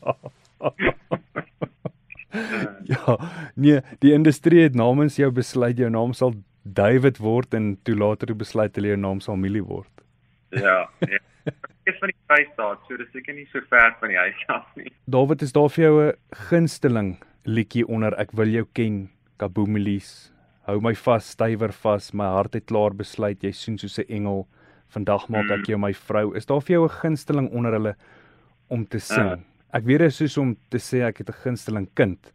ja, 2.93 3.17
nee, 3.55 3.81
die 3.99 4.13
industrie 4.13 4.61
het 4.61 4.75
namens 4.75 5.15
jou 5.15 5.31
besluit 5.31 5.77
jou 5.77 5.89
naam 5.89 6.13
sal 6.13 6.33
David 6.63 7.17
word 7.17 7.53
en 7.53 7.77
toe 7.83 7.95
later 7.95 8.35
besluit 8.35 8.75
hulle 8.75 8.93
jou 8.93 8.99
naam 8.99 9.19
sal 9.19 9.35
Millie 9.35 9.63
word. 9.63 10.02
Ja, 10.61 10.89
ja. 10.99 11.19
Ek 11.83 11.91
is 11.91 11.97
van 11.99 12.11
die 12.13 12.19
Vrystaat, 12.31 12.83
so 12.87 12.97
dis 12.97 13.09
seker 13.11 13.35
nie 13.35 13.47
so 13.51 13.59
ver 13.67 13.95
van 13.99 14.13
die 14.13 14.17
huis 14.17 14.43
af 14.47 14.67
nie. 14.79 14.91
David, 15.11 15.41
is 15.43 15.51
daar 15.51 15.69
vir 15.69 15.83
jou 15.83 15.95
'n 16.03 16.13
gunsteling 16.49 17.17
liedjie 17.43 17.83
onder 17.87 18.15
Ek 18.19 18.31
wil 18.31 18.47
jou 18.47 18.65
ken, 18.73 19.09
Kaboomilies? 19.37 20.31
Hou 20.63 20.79
my 20.79 20.93
vas, 20.95 21.29
stywer 21.35 21.73
vas, 21.73 22.13
my 22.13 22.25
hart 22.25 22.53
het 22.53 22.65
klaar 22.65 22.95
besluit, 22.95 23.43
jy 23.43 23.51
soen 23.51 23.77
soos 23.77 23.99
'n 23.99 24.07
engel. 24.07 24.47
Vandag 24.95 25.27
maak 25.29 25.51
ek 25.51 25.67
mm. 25.67 25.69
jou 25.69 25.77
my 25.77 25.93
vrou. 25.93 26.35
Is 26.35 26.45
daar 26.45 26.61
vir 26.61 26.77
jou 26.77 26.85
'n 26.85 26.99
gunsteling 27.01 27.49
onder 27.51 27.71
hulle 27.71 27.95
om 28.69 28.85
te 28.85 28.99
sing? 28.99 29.31
Uh. 29.31 29.39
Ek 29.73 29.83
weet 29.83 29.99
dit 29.99 30.07
is 30.07 30.17
soos 30.17 30.37
om 30.37 30.55
te 30.69 30.77
sê 30.77 31.03
ek 31.03 31.17
het 31.17 31.29
'n 31.29 31.41
gunsteling 31.43 31.89
kind. 31.95 32.31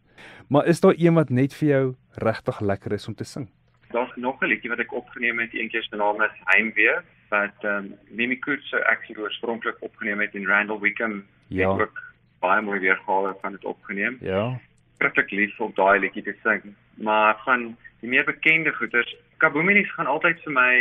Maar 0.49 0.67
is 0.67 0.81
daar 0.81 0.95
een 0.99 1.15
wat 1.15 1.31
net 1.31 1.55
vir 1.55 1.69
jou 1.69 1.95
regtig 2.17 2.61
lekker 2.61 2.93
is 2.93 3.09
om 3.09 3.15
te 3.15 3.25
sing? 3.25 3.49
Daar's 3.93 4.13
nog 4.17 4.43
'n 4.43 4.47
liedjie 4.47 4.71
wat 4.71 4.81
ek 4.81 4.93
opgeneem 4.93 5.39
het, 5.39 5.55
eendag 5.55 5.85
se 5.85 5.97
naam 5.97 6.21
is 6.23 6.37
Heimwee, 6.45 7.01
wat 7.29 7.65
ehm 7.65 7.77
um, 7.77 7.95
Mimi 8.09 8.39
Koets 8.39 8.69
se 8.69 8.85
actually 8.85 9.23
oorspronklik 9.23 9.77
opgeneem 9.81 10.21
het 10.21 10.35
in 10.35 10.47
Randall 10.47 10.81
Wickham. 10.81 11.25
Ja. 11.49 11.73
Ek 11.73 11.81
ook 11.81 12.03
baie 12.41 12.63
mooi 12.63 12.81
weergawe 12.81 13.37
van 13.41 13.53
dit 13.53 13.65
opgeneem. 13.65 14.19
Ja. 14.21 14.61
Pragtig 14.99 15.31
lief 15.31 15.61
om 15.61 15.73
daai 15.75 15.99
liedjie 15.99 16.23
te 16.23 16.35
sing. 16.43 16.75
Maar 16.95 17.37
van 17.45 17.77
die 18.01 18.09
meer 18.11 18.25
bekende 18.25 18.73
goeters, 18.73 19.17
Kaboominis 19.37 19.91
gaan 19.95 20.07
altyd 20.07 20.41
vir 20.43 20.53
my 20.53 20.75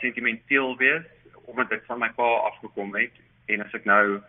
sentimenteel 0.00 0.76
wees 0.76 1.08
omdat 1.44 1.68
dit 1.68 1.82
van 1.86 1.98
my 1.98 2.08
pa 2.16 2.28
afgekom 2.48 2.94
het 2.96 3.12
en 3.46 3.64
as 3.64 3.74
ek 3.76 3.84
nou 3.88 4.20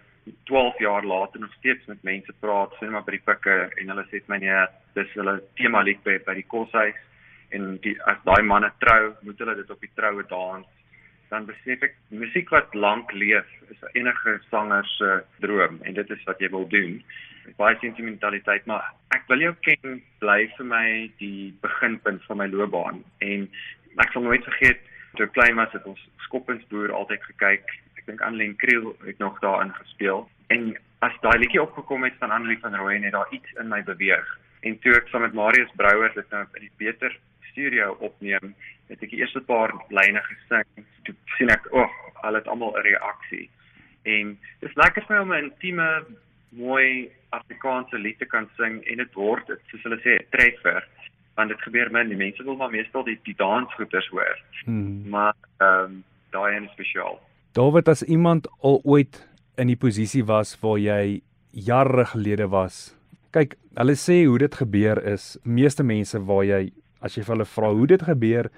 12 0.50 0.80
jaar 0.80 1.06
later 1.06 1.40
nog 1.40 1.54
steeds 1.54 1.86
met 1.86 2.04
mense 2.04 2.34
praat, 2.40 2.74
sien 2.80 2.92
maar 2.92 3.04
by 3.04 3.18
die 3.18 3.26
pikke 3.26 3.56
en 3.80 3.92
hulle 3.92 4.06
sê 4.10 4.22
my 4.32 4.40
nee, 4.42 4.62
dis 4.96 5.12
hulle 5.20 5.36
tema 5.60 5.84
lied 5.84 6.00
by, 6.04 6.18
by 6.26 6.36
die 6.40 6.48
koshuis 6.48 7.00
en 7.54 7.76
die 7.84 7.94
as 8.10 8.22
daai 8.26 8.42
manne 8.48 8.72
trou, 8.82 9.14
moet 9.22 9.40
hulle 9.44 9.56
dit 9.60 9.70
op 9.70 9.84
die 9.84 9.92
troue 9.96 10.24
dans. 10.30 10.66
Dan 11.34 11.48
besef 11.50 11.82
ek 11.88 11.96
musiek 12.14 12.52
wat 12.54 12.76
lank 12.78 13.12
leef 13.18 13.48
is 13.74 13.80
enige 13.98 14.36
sanger 14.52 14.86
se 14.96 15.14
droom 15.42 15.80
en 15.82 15.96
dit 15.98 16.12
is 16.14 16.26
wat 16.30 16.42
jy 16.44 16.50
wil 16.54 16.68
doen. 16.70 17.00
Baie 17.58 17.78
sentimentaliteit, 17.82 18.68
maar 18.70 18.92
ek 19.18 19.26
wil 19.32 19.42
jou 19.42 19.54
ken 19.66 19.98
bly 20.22 20.44
vir 20.58 20.68
my 20.70 20.88
die 21.18 21.50
beginpunt 21.66 22.22
van 22.30 22.40
my 22.44 22.48
loopbaan. 22.54 23.02
En 23.26 23.48
ek 24.04 24.14
sal 24.14 24.28
nooit 24.28 24.46
vergeet 24.46 24.86
toe 25.18 25.28
klein 25.34 25.58
was 25.58 25.74
het 25.74 25.90
ons 25.90 26.06
skoppingsboer 26.28 26.94
altyd 26.94 27.26
gekyk. 27.32 27.76
Ek 27.98 28.06
dink 28.06 28.22
Annelien 28.22 28.56
Kriel 28.62 28.94
het 29.02 29.18
nog 29.22 29.42
daarin 29.42 29.74
gespeel. 29.82 30.28
En 30.54 30.72
as 31.06 31.18
daai 31.26 31.40
liedjie 31.42 31.62
opgekom 31.66 32.06
het 32.06 32.18
van 32.22 32.32
Annelien 32.32 32.62
van 32.62 32.78
Rooyen 32.78 33.10
het 33.10 33.18
daar 33.18 33.34
iets 33.34 33.58
in 33.58 33.74
my 33.74 33.82
beweeg. 33.90 34.30
En 34.62 34.78
toe 34.86 34.94
ek 35.02 35.10
saam 35.10 35.26
met 35.26 35.34
Marius 35.38 35.74
Brouwer 35.82 36.14
dit 36.14 36.30
nou 36.30 36.46
in 36.46 36.68
die 36.70 36.76
beter 36.86 37.18
studio 37.52 37.98
opneem 38.06 38.54
het 38.92 39.04
ek 39.04 39.10
die 39.10 39.22
eerste 39.24 39.42
paar 39.42 39.74
lyne 39.90 40.22
gesing 40.30 40.88
toe 41.08 41.16
sien 41.38 41.52
ek 41.54 41.68
o 41.72 41.84
oh, 41.84 42.00
al 42.24 42.40
het 42.40 42.48
almal 42.48 42.76
'n 42.78 42.86
reaksie 42.88 43.50
en 44.04 44.38
dis 44.62 44.76
lekker 44.76 45.06
vir 45.08 45.16
my 45.16 45.22
om 45.22 45.34
'n 45.34 45.44
intieme 45.44 45.90
mooi 46.50 47.10
Afrikaanse 47.30 47.98
lied 47.98 48.20
te 48.20 48.26
kan 48.26 48.50
sing 48.58 48.84
en 48.86 48.98
dit 48.98 49.14
word 49.14 49.48
dit 49.48 49.60
soos 49.72 49.84
hulle 49.84 50.00
sê 50.06 50.18
treffer 50.30 50.84
want 51.36 51.50
dit 51.50 51.62
gebeur 51.62 51.92
min 51.92 52.10
die 52.10 52.24
mense 52.26 52.44
wil 52.44 52.56
maar 52.56 52.72
meestal 52.72 53.04
die 53.04 53.20
die 53.24 53.38
dansgoeters 53.38 54.10
hoor 54.10 54.38
hmm. 54.66 55.10
maar 55.10 55.34
ehm 55.60 55.86
um, 55.86 56.04
daai 56.32 56.56
een 56.56 56.70
spesiaal 56.74 57.22
David 57.54 57.88
as 57.88 58.02
iemand 58.04 58.48
al 58.62 58.82
ooit 58.84 59.22
in 59.62 59.70
die 59.70 59.78
posisie 59.78 60.24
was 60.26 60.56
waar 60.62 60.80
jy 60.82 61.22
jare 61.54 62.06
gelede 62.10 62.48
was. 62.50 62.96
Kyk, 63.34 63.56
hulle 63.78 63.96
sê 63.98 64.24
hoe 64.26 64.40
dit 64.42 64.56
gebeur 64.58 64.98
is, 65.14 65.36
meeste 65.46 65.86
mense 65.86 66.18
waar 66.26 66.46
jy 66.48 66.62
as 67.04 67.18
jy 67.18 67.24
vir 67.24 67.36
hulle 67.36 67.50
vra 67.50 67.72
hoe 67.74 67.88
dit 67.88 68.06
gebeur 68.08 68.50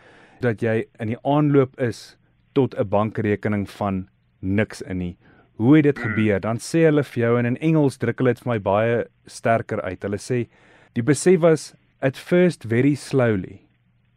dat 0.43 0.63
jy 0.63 0.84
in 1.01 1.13
die 1.13 1.21
aanloop 1.23 1.79
is 1.81 2.17
tot 2.53 2.75
'n 2.77 2.89
bankrekening 2.89 3.65
van 3.69 4.08
niks 4.41 4.81
in 4.81 4.97
nie. 4.97 5.17
Hoe 5.58 5.75
het 5.77 5.84
dit 5.84 5.99
gebeur? 5.99 6.39
Dan 6.39 6.58
sê 6.58 6.86
hulle 6.86 7.03
vir 7.03 7.21
jou 7.23 7.39
en 7.39 7.45
in 7.45 7.58
Engels 7.58 7.97
druk 7.97 8.19
hulle 8.19 8.34
dit 8.34 8.43
vir 8.43 8.53
my 8.53 8.60
baie 8.60 9.05
sterker 9.25 9.81
uit. 9.81 10.03
Hulle 10.03 10.17
sê 10.17 10.47
die 10.93 11.03
besef 11.03 11.41
was 11.41 11.73
at 12.01 12.17
first 12.17 12.63
very 12.63 12.95
slowly 12.95 13.62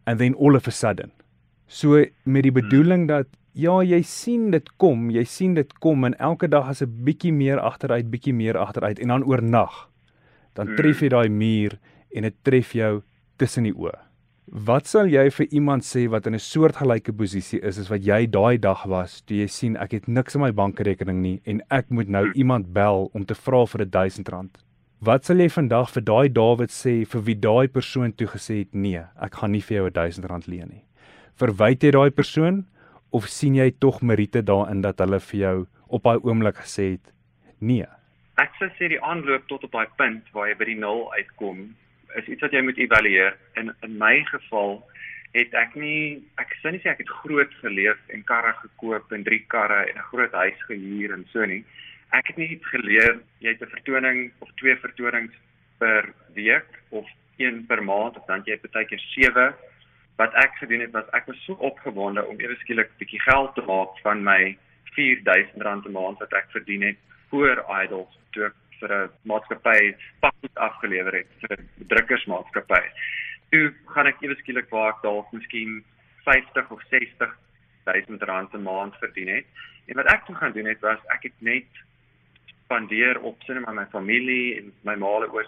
and 0.07 0.19
then 0.19 0.35
all 0.35 0.57
of 0.57 0.67
a 0.69 0.71
sudden. 0.71 1.13
So 1.67 2.05
met 2.25 2.43
die 2.43 2.53
bedoeling 2.53 3.09
dat 3.09 3.27
ja, 3.53 3.83
jy 3.83 4.03
sien 4.03 4.51
dit 4.51 4.69
kom, 4.79 5.11
jy 5.11 5.25
sien 5.25 5.55
dit 5.55 5.73
kom 5.81 6.05
en 6.05 6.15
elke 6.19 6.49
dag 6.49 6.69
as 6.69 6.83
'n 6.83 7.05
bietjie 7.05 7.33
meer 7.33 7.59
agteruit, 7.59 8.11
bietjie 8.11 8.35
meer 8.35 8.57
agteruit 8.57 8.99
en 8.99 9.09
dan 9.09 9.25
oornag 9.25 9.89
dan 10.59 10.67
hmm. 10.67 10.77
tref 10.77 11.03
jy 11.03 11.09
daai 11.09 11.29
muur 11.31 11.79
en 12.15 12.27
dit 12.27 12.37
tref 12.43 12.75
jou 12.75 13.03
tussen 13.39 13.69
die 13.69 13.75
oë. 13.75 14.08
Wat 14.49 14.87
sal 14.89 15.11
jy 15.13 15.27
vir 15.31 15.47
iemand 15.53 15.85
sê 15.85 16.07
wat 16.09 16.27
in 16.27 16.35
'n 16.35 16.41
soortgelyke 16.41 17.13
posisie 17.13 17.61
is 17.61 17.79
as 17.79 17.91
wat 17.91 18.03
jy 18.05 18.27
daai 18.27 18.59
dag 18.59 18.87
was 18.87 19.21
toe 19.21 19.37
jy 19.37 19.47
sien 19.47 19.77
ek 19.77 19.93
het 19.93 20.09
niks 20.09 20.35
in 20.35 20.41
my 20.41 20.51
bankrekening 20.51 21.21
nie 21.23 21.41
en 21.45 21.61
ek 21.71 21.91
moet 21.91 22.09
nou 22.09 22.25
hmm. 22.25 22.33
iemand 22.35 22.73
bel 22.73 23.11
om 23.13 23.25
te 23.25 23.35
vra 23.35 23.67
vir 23.67 23.83
'n 23.85 23.91
1000 23.91 24.29
rand? 24.29 24.59
Wat 25.01 25.25
sal 25.25 25.37
jy 25.37 25.49
vandag 25.49 25.91
vir 25.91 26.03
daai 26.03 26.29
Dawid 26.29 26.71
sê 26.71 27.05
vir 27.05 27.23
wie 27.23 27.35
daai 27.35 27.69
persoon 27.69 28.13
toe 28.13 28.27
gesê 28.27 28.59
het 28.59 28.75
nee, 28.75 29.05
ek 29.21 29.35
gaan 29.35 29.53
nie 29.53 29.61
vir 29.61 29.77
jou 29.77 29.87
'n 29.87 29.93
1000 29.93 30.25
rand 30.27 30.47
leen 30.47 30.69
nie? 30.69 30.85
Verwyd 31.37 31.83
jy 31.83 31.91
daai 31.91 32.11
persoon 32.11 32.67
of 33.11 33.29
sien 33.29 33.55
jy 33.55 33.71
tog 33.79 34.03
meriete 34.03 34.43
daarin 34.43 34.81
dat 34.81 34.99
hulle 34.99 35.21
vir 35.21 35.41
jou 35.41 35.67
op 35.89 36.03
daai 36.03 36.19
oomblik 36.23 36.57
gesê 36.57 36.93
het 36.93 37.13
nee 37.61 37.87
ek 38.39 38.55
sou 38.59 38.69
sê 38.79 38.89
die 38.93 39.01
aanloop 39.03 39.49
tot 39.51 39.65
op 39.67 39.73
daai 39.75 39.89
punt 39.99 40.29
waar 40.35 40.49
jy 40.51 40.57
by 40.59 40.69
die 40.71 40.79
nul 40.79 41.07
uitkom 41.17 41.65
is 42.17 42.27
iets 42.27 42.41
wat 42.41 42.53
jy 42.53 42.63
moet 42.63 42.79
evalueer. 42.79 43.37
En 43.61 43.75
in 43.83 43.97
my 43.99 44.25
geval 44.25 44.81
het 45.33 45.53
ek 45.55 45.75
nie 45.77 46.25
ek 46.41 46.55
sou 46.63 46.73
nie 46.73 46.81
sê 46.81 46.93
ek 46.93 47.03
het 47.05 47.17
groot 47.21 47.53
geleef 47.61 47.99
en 48.15 48.25
karre 48.25 48.55
gekoop 48.63 49.13
en 49.13 49.25
drie 49.25 49.45
karre 49.53 49.85
en 49.91 49.97
'n 49.99 50.09
groot 50.13 50.33
huis 50.33 50.63
gehuur 50.69 51.13
en 51.13 51.27
so 51.33 51.45
nie. 51.45 51.65
Ek 52.13 52.27
het 52.27 52.37
nie 52.37 52.59
geleer 52.73 53.21
jy 53.41 53.51
het 53.53 53.63
'n 53.63 53.75
vertoning 53.77 54.33
of 54.39 54.49
twee 54.57 54.77
vertonings 54.77 55.35
per 55.79 56.13
week 56.35 56.69
of 56.89 57.07
een 57.37 57.67
per 57.67 57.85
maand 57.85 58.17
of 58.17 58.27
dan 58.27 58.43
jy 58.45 58.53
het 58.53 58.71
baie 58.73 58.87
keer 58.87 59.05
7 59.15 59.55
wat 60.17 60.35
ek 60.35 60.57
gedoen 60.61 60.81
het 60.81 60.91
was 60.93 61.11
ek 61.13 61.27
was 61.27 61.45
so 61.45 61.53
opgewonde 61.53 62.25
om 62.27 62.41
ewe 62.41 62.57
skielik 62.63 62.89
'n 62.91 62.99
bietjie 62.99 63.21
geld 63.21 63.55
te 63.55 63.63
maak 63.63 63.99
van 64.03 64.23
my 64.23 64.57
R4000 64.91 65.87
'n 65.87 65.93
maand 65.93 66.19
wat 66.19 66.33
ek 66.33 66.51
verdien 66.51 66.83
het 66.83 66.99
voor 67.31 67.65
Idols 67.83 68.19
toe 68.31 68.45
ek 68.45 68.55
vir 68.81 68.93
'n 68.95 69.11
maatskappy 69.23 69.95
pakkies 70.21 70.55
afgelewer 70.55 71.15
het 71.21 71.31
vir 71.41 71.59
'n 71.59 71.69
drukkersmaatskappy. 71.93 72.85
Toe 73.51 73.75
gaan 73.95 74.07
ek 74.07 74.23
ewe 74.23 74.37
skielik 74.37 74.71
waar 74.71 74.91
ek 74.95 75.03
dalk 75.03 75.33
miskien 75.33 75.85
50 76.25 76.71
of 76.71 76.83
60 76.91 77.37
duisend 77.85 78.23
rand 78.23 78.55
'n 78.55 78.63
maand 78.63 78.95
verdien 78.97 79.29
het. 79.29 79.47
En 79.87 79.95
wat 79.97 80.07
ek 80.07 80.25
toe 80.27 80.35
gaan 80.35 80.53
doen 80.53 80.67
het 80.67 80.81
was 80.81 80.99
ek 81.09 81.23
het 81.23 81.39
net 81.39 81.71
spandeer 82.65 83.21
op 83.21 83.43
sinne 83.43 83.61
met 83.61 83.75
my 83.75 83.87
familie 83.91 84.57
en 84.59 84.73
my 84.83 84.95
maale 84.95 85.31
oor 85.33 85.47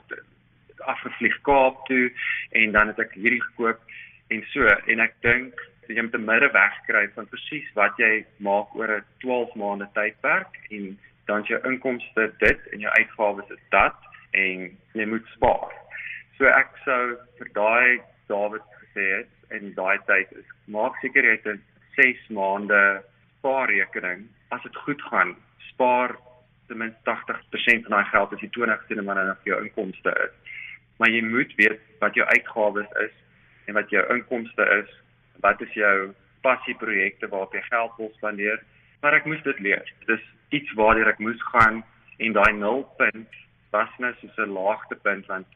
afgevlieg 0.78 1.40
Kaap 1.40 1.86
toe 1.86 2.12
en 2.50 2.72
dan 2.72 2.86
het 2.86 2.98
ek 2.98 3.12
hierdie 3.12 3.42
gekoop 3.42 3.80
en 4.28 4.44
so 4.54 4.64
en 4.64 5.00
ek 5.00 5.14
dink 5.26 5.60
jy 5.90 6.02
moet 6.02 6.14
'n 6.14 6.24
middeweg 6.24 6.74
kry 6.86 7.04
van 7.14 7.28
presies 7.28 7.68
wat 7.74 7.98
jy 7.98 8.24
maak 8.38 8.74
oor 8.78 8.90
'n 8.96 9.04
12 9.18 9.54
maande 9.54 9.88
tydperk 9.94 10.56
en 10.70 10.98
dan 11.30 11.46
jou 11.46 11.60
inkomste 11.70 12.30
dit 12.42 12.70
en 12.74 12.82
jou 12.84 12.92
uitgawes 12.98 13.50
is 13.54 13.62
dat 13.74 13.96
en 14.30 14.66
jy 14.98 15.06
moet 15.06 15.26
spaar. 15.36 15.74
So 16.38 16.48
ek 16.50 16.74
sou 16.84 17.02
vir 17.38 17.52
daai 17.54 18.00
David 18.30 18.66
gesê 18.80 19.06
het 19.20 19.54
en 19.54 19.74
daai 19.76 19.98
tyd 20.10 20.32
is 20.40 20.48
maak 20.70 20.98
seker 21.02 21.26
jy 21.26 21.36
het 21.38 21.46
'n 21.46 21.62
6 21.96 22.26
maande 22.34 23.02
spaarrekening. 23.38 24.26
As 24.50 24.62
dit 24.62 24.76
goed 24.84 25.02
gaan, 25.10 25.36
spaar 25.70 26.16
ten 26.68 26.78
minste 26.78 27.00
80% 27.04 27.86
van 27.86 27.96
daai 27.96 28.10
geld 28.10 28.32
as 28.32 28.40
jy 28.40 28.50
20% 28.50 29.04
van 29.04 29.36
jou 29.44 29.62
inkomste 29.64 30.10
is. 30.26 30.34
Maar 30.98 31.10
jy 31.10 31.22
moet 31.22 31.54
weet 31.56 31.80
wat 32.00 32.14
jou 32.14 32.26
uitgawes 32.26 32.90
is 33.06 33.14
en 33.66 33.74
wat 33.74 33.90
jou 33.90 34.02
inkomste 34.14 34.64
is, 34.82 34.90
wat 35.40 35.60
is 35.60 35.72
jou 35.72 36.12
passieprojekte 36.40 37.28
waarop 37.28 37.54
jy 37.54 37.62
geld 37.68 37.96
wil 37.96 38.12
spandeer. 38.16 38.62
Maar 39.00 39.16
ek 39.20 39.28
moes 39.30 39.42
dit 39.42 39.58
leer. 39.58 39.92
Dis 40.06 40.24
iets 40.56 40.72
waardeur 40.78 41.08
ek 41.08 41.22
moes 41.24 41.42
gaan 41.52 41.82
en 42.18 42.36
daai 42.36 42.52
nulpunt 42.52 43.36
was 43.70 43.92
net 43.98 44.16
so 44.20 44.44
'n 44.44 44.56
laagtepunt 44.56 45.26
want 45.26 45.46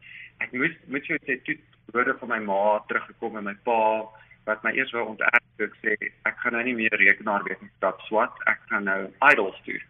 ek 0.40 0.52
moes 0.52 0.74
moet 0.86 1.06
jy 1.06 1.18
sê 1.26 1.38
toe 1.44 1.58
woorde 1.92 2.14
van 2.18 2.28
my 2.28 2.38
ma 2.38 2.78
teruggekom 2.88 3.36
en 3.36 3.44
my 3.44 3.56
pa 3.64 4.06
wat 4.46 4.62
my 4.62 4.72
eers 4.72 4.92
wou 4.92 5.04
onterf 5.12 5.66
ek 5.66 5.74
sê 5.82 5.96
ek 6.30 6.36
gaan 6.42 6.52
nou 6.52 6.62
nie 6.62 6.74
meer 6.74 6.94
rekenaarwetenskap 7.00 8.00
swat 8.06 8.34
ek 8.46 8.60
gaan 8.70 8.84
nou 8.84 9.00
idols 9.32 9.58
doen 9.66 9.82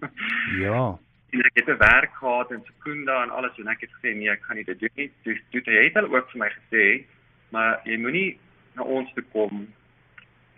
ja 0.64 0.98
en 1.32 1.42
ek 1.46 1.54
het 1.54 1.68
'n 1.68 1.78
werk 1.78 2.14
gehad 2.14 2.50
in 2.50 2.62
Sekunda 2.66 3.22
en 3.22 3.30
alles 3.30 3.58
en 3.58 3.68
ek 3.68 3.80
het 3.80 3.90
gesê 3.90 4.14
nee, 4.14 4.30
ek 4.30 4.42
gaan 4.42 4.56
nie 4.56 4.64
dit 4.64 4.80
doen 4.80 4.94
nie. 4.94 5.10
Toe 5.22 5.40
toe 5.50 5.62
hy 5.64 5.84
het 5.84 5.96
al 5.96 6.14
ook 6.14 6.30
vir 6.30 6.38
my 6.38 6.50
gesê, 6.50 7.04
maar 7.48 7.80
jy 7.84 7.96
moenie 7.96 8.38
na 8.74 8.82
ons 8.82 9.12
toe 9.14 9.24
kom 9.32 9.68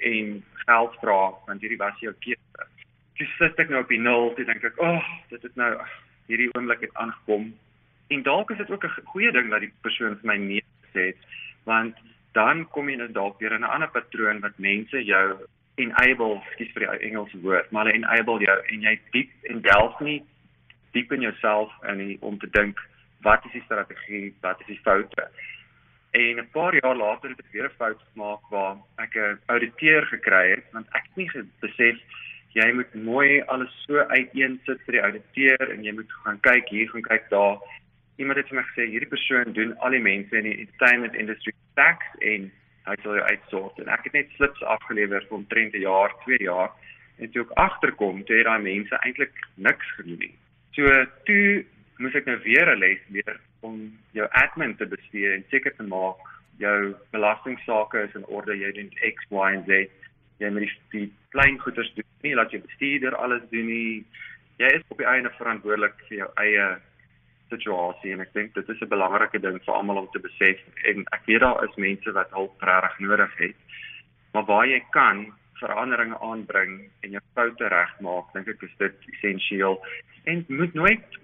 en 0.03 0.45
geld 0.65 0.97
vra 1.01 1.21
want 1.47 1.61
hierdie 1.61 1.81
was 1.81 1.99
jou 2.01 2.13
keuse. 2.25 2.69
Toe 3.19 3.27
sit 3.39 3.59
ek 3.59 3.69
nou 3.73 3.83
op 3.83 3.89
die 3.93 4.01
nul, 4.01 4.33
toe 4.35 4.45
dink 4.45 4.65
ek, 4.65 4.79
"Ag, 4.79 5.03
oh, 5.03 5.11
dit 5.31 5.43
het 5.43 5.57
nou 5.57 5.73
hierdie 6.27 6.51
oomblik 6.55 6.81
het 6.81 6.95
aangekom." 6.95 7.53
En 8.09 8.23
dalk 8.23 8.51
is 8.51 8.59
dit 8.59 8.71
ook 8.71 8.85
'n 8.85 9.05
goeie 9.05 9.33
ding 9.33 9.51
dat 9.51 9.61
die 9.61 9.73
persoon 9.81 10.19
vir 10.21 10.27
my 10.27 10.37
nee 10.37 10.65
gesê 10.87 11.07
het, 11.07 11.21
want 11.65 11.97
dan 12.33 12.69
kom 12.71 12.89
jy 12.89 12.97
nou 12.97 13.13
dalk 13.13 13.39
weer 13.39 13.53
in 13.53 13.61
'n 13.61 13.75
ander 13.75 13.89
patroon 13.89 14.41
wat 14.41 14.59
mense 14.59 15.05
jou 15.05 15.39
enable, 15.75 16.41
skus 16.53 16.73
vir 16.73 16.81
die 16.81 17.09
Engelse 17.09 17.41
woord, 17.41 17.71
maar 17.71 17.85
hulle 17.85 17.97
enable 17.97 18.45
jou 18.45 18.59
en 18.67 18.81
jy 18.81 19.01
diep 19.11 19.31
en 19.43 19.61
delf 19.61 20.01
nie 20.01 20.23
diep 20.93 21.13
in 21.13 21.21
jouself 21.21 21.73
in 21.89 21.99
die, 21.99 22.19
om 22.21 22.39
te 22.39 22.51
dink 22.51 22.81
wat 23.21 23.45
is 23.45 23.53
die 23.53 23.65
strategie, 23.65 24.35
wat 24.41 24.61
is 24.61 24.67
die 24.67 24.81
foute. 24.83 25.29
En 26.13 26.37
'n 26.39 26.49
paar 26.53 26.75
jaar 26.75 26.97
later 26.97 27.31
het 27.31 27.39
ek 27.39 27.53
weer 27.53 27.65
'n 27.65 27.79
fout 27.81 28.01
gemaak 28.13 28.43
waar 28.51 28.77
ek 28.97 29.15
'n 29.17 29.41
ouditeur 29.47 30.07
gekry 30.07 30.51
het 30.51 30.65
want 30.73 30.87
ek 30.93 31.05
het 31.09 31.17
nie 31.17 31.31
besef 31.61 31.97
jy 32.53 32.73
moet 32.73 32.95
mooi 32.95 33.41
alles 33.53 33.73
so 33.87 33.97
uiteensit 34.13 34.81
vir 34.85 34.97
die 34.97 35.03
ouditeur 35.03 35.71
en 35.73 35.85
jy 35.85 35.93
moet 35.97 36.13
gaan 36.25 36.41
kyk 36.41 36.69
hier, 36.69 36.91
gaan 36.91 37.07
kyk 37.07 37.31
daar. 37.31 37.57
Iemand 38.21 38.39
het 38.39 38.49
vir 38.49 38.59
my 38.59 38.65
gesê 38.69 38.87
hierdie 38.93 39.09
persoon 39.09 39.53
doen 39.57 39.73
al 39.79 39.97
die 39.97 40.05
mense 40.05 40.37
in 40.37 40.49
die 40.51 40.59
entertainment 40.59 41.15
industry 41.15 41.55
tax 41.81 42.05
en 42.21 42.51
hy 42.85 42.97
sal 43.03 43.17
jou 43.17 43.25
uitsort 43.25 43.79
en 43.79 43.89
ek 43.89 44.05
het 44.05 44.13
net 44.13 44.31
slips 44.37 44.63
afgelewer 44.63 45.25
vir 45.29 45.39
omtrent 45.39 45.75
'n 45.75 45.87
jaar, 45.87 46.13
2 46.25 46.43
jaar 46.45 46.71
en 47.19 47.31
toe 47.31 47.43
ek 47.43 47.57
agterkom, 47.57 48.25
toe 48.25 48.37
het 48.37 48.47
daai 48.47 48.63
mense 48.63 49.01
eintlik 49.01 49.33
niks 49.57 49.91
gedoen 49.97 50.19
nie. 50.19 50.35
So 50.77 51.07
toe 51.25 51.65
moes 51.99 52.15
ek 52.15 52.27
nou 52.27 52.39
weer 52.45 52.69
'n 52.73 52.79
les 52.79 53.01
leer 53.09 53.41
om 53.61 53.99
jou 54.13 54.29
admin 54.31 54.77
te 54.77 54.87
bestuur 54.87 55.35
en 55.35 55.45
seker 55.51 55.75
te 55.77 55.83
maak 55.83 56.19
jou 56.59 56.95
belastingsaake 57.11 58.05
is 58.07 58.15
in 58.15 58.27
orde, 58.27 58.57
jy 58.59 58.73
doen 58.77 58.91
X, 59.15 59.27
Y 59.31 59.49
en 59.57 59.65
Z. 59.67 59.91
Jy 60.43 60.51
moet 60.51 60.67
die, 60.67 60.79
die 60.95 61.11
klein 61.35 61.59
goeders 61.63 61.91
doen, 61.97 62.09
nie 62.23 62.35
laat 62.35 62.55
jou 62.55 62.63
bestuurder 62.63 63.17
alles 63.17 63.45
doen 63.51 63.67
nie. 63.67 64.05
Jy 64.61 64.71
is 64.79 64.89
op 64.89 64.99
die 64.99 65.09
einde 65.09 65.33
verantwoordelik 65.39 65.95
vir 66.09 66.19
jou 66.23 66.31
eie 66.43 66.67
situasie 67.53 68.15
en 68.15 68.25
ek 68.25 68.33
dink 68.37 68.55
dit 68.55 68.69
is 68.69 68.81
'n 68.81 68.89
belangrike 68.89 69.39
ding 69.39 69.59
vir 69.65 69.75
almal 69.75 70.03
om 70.03 70.09
te 70.13 70.23
besef 70.23 70.59
en 70.89 71.05
ek 71.13 71.27
weet 71.27 71.41
daar 71.41 71.65
is 71.65 71.77
mense 71.77 72.13
wat 72.13 72.31
hulp 72.31 72.63
regtig 72.63 72.99
nodig 73.01 73.33
het. 73.39 73.57
Maar 74.33 74.45
waar 74.45 74.67
jy 74.67 74.81
kan 74.91 75.27
veranderinge 75.61 76.19
aanbring 76.21 76.91
en 77.03 77.11
jou 77.11 77.23
foute 77.35 77.69
regmaak, 77.69 78.33
dink 78.35 78.49
ek 78.49 78.63
is 78.63 78.77
dit 78.79 78.95
essensieel. 79.13 79.79
En 80.25 80.45
moet 80.49 80.75
nooit 80.75 81.19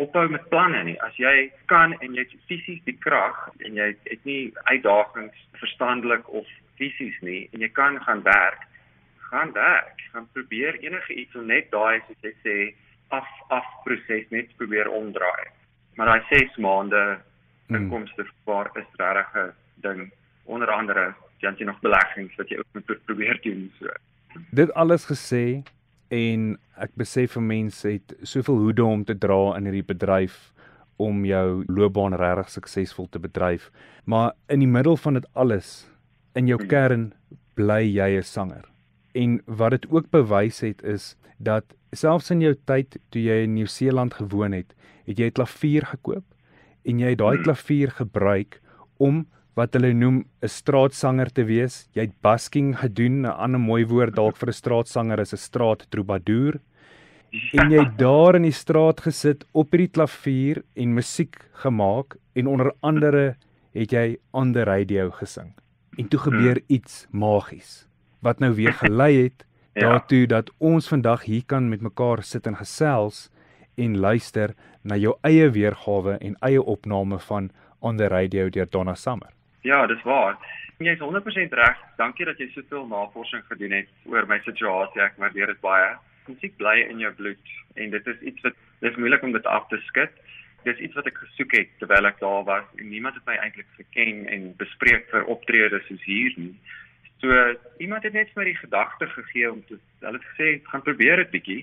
ophou 0.00 0.26
met 0.32 0.48
planne 0.52 0.82
nie. 0.88 0.96
As 1.04 1.16
jy 1.20 1.50
kan 1.72 1.94
en 2.00 2.16
jy 2.16 2.24
het 2.24 2.34
fisies 2.48 2.82
die 2.88 2.96
krag 3.04 3.38
en 3.66 3.78
jy 3.78 3.92
het 4.08 4.26
nie 4.28 4.52
uitdagings 4.72 5.46
verstandelik 5.60 6.28
of 6.32 6.48
fisies 6.80 7.16
nie 7.26 7.42
en 7.52 7.64
jy 7.64 7.70
kan 7.76 7.98
gaan 8.06 8.22
werk, 8.26 8.66
gaan 9.30 9.52
werk. 9.56 10.04
Gaan 10.12 10.28
probeer 10.34 10.78
enige 10.82 11.14
iets 11.14 11.36
om 11.38 11.46
net 11.50 11.70
daai 11.74 12.00
soos 12.06 12.26
jy 12.26 12.34
sê 12.44 12.56
af 13.14 13.28
af 13.54 13.66
proses 13.84 14.28
net 14.34 14.52
probeer 14.60 14.90
omdraai. 14.90 15.50
Maar 15.98 16.14
daai 16.14 16.22
6 16.30 16.56
maande 16.64 17.02
hmm. 17.10 17.76
inkomste 17.76 18.26
spaar 18.30 18.70
is 18.80 18.88
regtig 18.96 19.34
'n 19.34 19.52
ding 19.86 20.12
onder 20.44 20.70
andere 20.70 21.14
dan 21.40 21.56
jy 21.58 21.64
nog 21.64 21.80
beleggings 21.80 22.36
wat 22.36 22.48
jy 22.48 22.58
ook 22.58 22.72
moet 22.72 23.04
probeer 23.04 23.38
doen 23.42 23.70
so. 23.78 23.92
Dit 24.50 24.72
alles 24.74 25.04
gesê 25.04 25.62
en 26.10 26.58
ek 26.82 26.94
besef 26.98 27.36
vir 27.36 27.42
mense 27.42 27.88
het 27.88 28.14
soveel 28.22 28.58
hoede 28.64 28.84
om 28.84 29.04
te 29.04 29.14
dra 29.14 29.56
in 29.56 29.68
hierdie 29.68 29.86
bedryf 29.86 30.52
om 31.00 31.24
jou 31.24 31.64
loopbaan 31.68 32.16
regtig 32.18 32.50
suksesvol 32.50 33.08
te 33.08 33.18
bedryf, 33.22 33.70
maar 34.04 34.34
in 34.48 34.60
die 34.60 34.68
middel 34.68 34.98
van 35.00 35.16
dit 35.16 35.26
alles 35.32 35.86
in 36.36 36.50
jou 36.50 36.58
kern 36.66 37.12
bly 37.56 37.82
jy 37.86 38.18
'n 38.18 38.22
sanger. 38.22 38.64
En 39.14 39.40
wat 39.46 39.70
dit 39.70 39.90
ook 39.90 40.10
bewys 40.10 40.60
het 40.60 40.82
is 40.82 41.16
dat 41.38 41.64
selfs 41.92 42.30
in 42.30 42.40
jou 42.40 42.54
tyd 42.64 42.98
toe 43.10 43.22
jy 43.22 43.42
in 43.44 43.54
Nieu-Seeland 43.54 44.14
gewoon 44.14 44.52
het, 44.52 44.74
het 45.06 45.18
jy 45.18 45.26
'n 45.26 45.38
klavier 45.38 45.86
gekoop 45.86 46.24
en 46.84 46.98
jy 46.98 47.08
het 47.10 47.18
daai 47.18 47.36
hmm. 47.36 47.44
klavier 47.44 47.90
gebruik 47.90 48.60
om 48.98 49.26
wat 49.54 49.74
hulle 49.74 49.92
noem 49.92 50.24
'n 50.42 50.48
straatsanger 50.48 51.32
te 51.32 51.44
wees. 51.44 51.88
Jy 51.94 52.02
het 52.02 52.20
busking 52.22 52.78
gedoen, 52.78 53.22
'n 53.22 53.36
ander 53.36 53.60
mooi 53.60 53.84
woord 53.84 54.14
dalk 54.14 54.36
vir 54.36 54.48
'n 54.48 54.52
straatsanger 54.62 55.20
is 55.20 55.32
'n 55.32 55.36
straat 55.36 55.86
troubadour. 55.90 56.60
En 57.52 57.70
jy 57.70 57.78
het 57.78 57.98
daar 57.98 58.34
in 58.34 58.42
die 58.42 58.52
straat 58.52 59.00
gesit 59.00 59.44
op 59.52 59.70
hierdie 59.70 59.92
klavier 59.92 60.62
en 60.74 60.94
musiek 60.94 61.36
gemaak 61.62 62.16
en 62.34 62.46
onder 62.46 62.72
andere 62.82 63.36
het 63.72 63.92
jy 63.92 64.18
on 64.32 64.52
the 64.52 64.64
radio 64.64 65.10
gesing. 65.10 65.54
En 65.98 66.08
toe 66.08 66.18
gebeur 66.18 66.58
hmm. 66.58 66.64
iets 66.66 67.06
magies 67.10 67.86
wat 68.20 68.38
nou 68.38 68.52
weer 68.54 68.72
gelei 68.72 69.22
het 69.22 69.44
ja. 69.74 69.80
daartoe 69.80 70.26
dat 70.26 70.50
ons 70.58 70.88
vandag 70.88 71.24
hier 71.24 71.44
kan 71.46 71.68
met 71.68 71.80
mekaar 71.80 72.22
sit 72.22 72.46
en 72.46 72.56
gesels 72.56 73.30
en 73.74 73.98
luister 73.98 74.54
na 74.82 74.96
jou 74.96 75.16
eie 75.22 75.50
weergawe 75.50 76.18
en 76.20 76.36
eie 76.40 76.62
opname 76.62 77.18
van 77.18 77.50
on 77.80 77.96
the 77.96 78.08
radio 78.08 78.50
deur 78.50 78.68
Donna 78.70 78.94
Summer. 78.94 79.39
Ja, 79.60 79.86
dis 79.86 80.02
waar. 80.02 80.38
Jy 80.80 80.94
is 80.96 81.02
100% 81.04 81.52
reg. 81.52 81.80
Dankie 82.00 82.24
dat 82.24 82.38
jy 82.40 82.48
soveel 82.54 82.86
navorsing 82.88 83.42
gedoen 83.50 83.74
het 83.76 83.88
oor 84.08 84.24
my 84.28 84.38
situasie. 84.46 85.02
Ek 85.04 85.18
waardeer 85.20 85.52
dit 85.52 85.60
baie. 85.60 85.90
Musiek 86.30 86.56
bly 86.56 86.78
in 86.86 87.02
jou 87.02 87.10
bloed 87.18 87.56
en 87.76 87.92
dit 87.92 88.06
is 88.12 88.22
iets 88.30 88.46
wat 88.46 88.56
dis 88.80 88.96
moeilik 88.96 89.26
om 89.26 89.34
dit 89.36 89.46
af 89.46 89.66
te 89.68 89.76
skud. 89.90 90.14
Dis 90.64 90.80
iets 90.80 90.96
wat 90.96 91.10
ek 91.10 91.20
gesoek 91.20 91.52
het 91.58 91.76
terwyl 91.82 92.08
ek 92.08 92.20
daar 92.22 92.46
was 92.48 92.64
en 92.78 92.88
niemand 92.88 93.18
het 93.20 93.28
my 93.28 93.36
eintlik 93.36 93.68
geken 93.76 94.24
en 94.32 94.48
bespreek 94.60 95.08
vir 95.12 95.28
optredes 95.34 95.84
soos 95.88 96.08
hier 96.08 96.32
nie. 96.40 96.54
So 97.20 97.36
iemand 97.84 98.08
het 98.08 98.16
net 98.16 98.32
vir 98.32 98.48
die 98.48 98.56
gedagte 98.56 99.08
gegee 99.12 99.52
om 99.52 99.60
te 99.68 99.76
hulle 100.00 100.16
het 100.16 100.28
gesê 100.32 100.50
gaan 100.72 100.84
probeer 100.88 101.20
dit 101.24 101.32
bietjie 101.36 101.62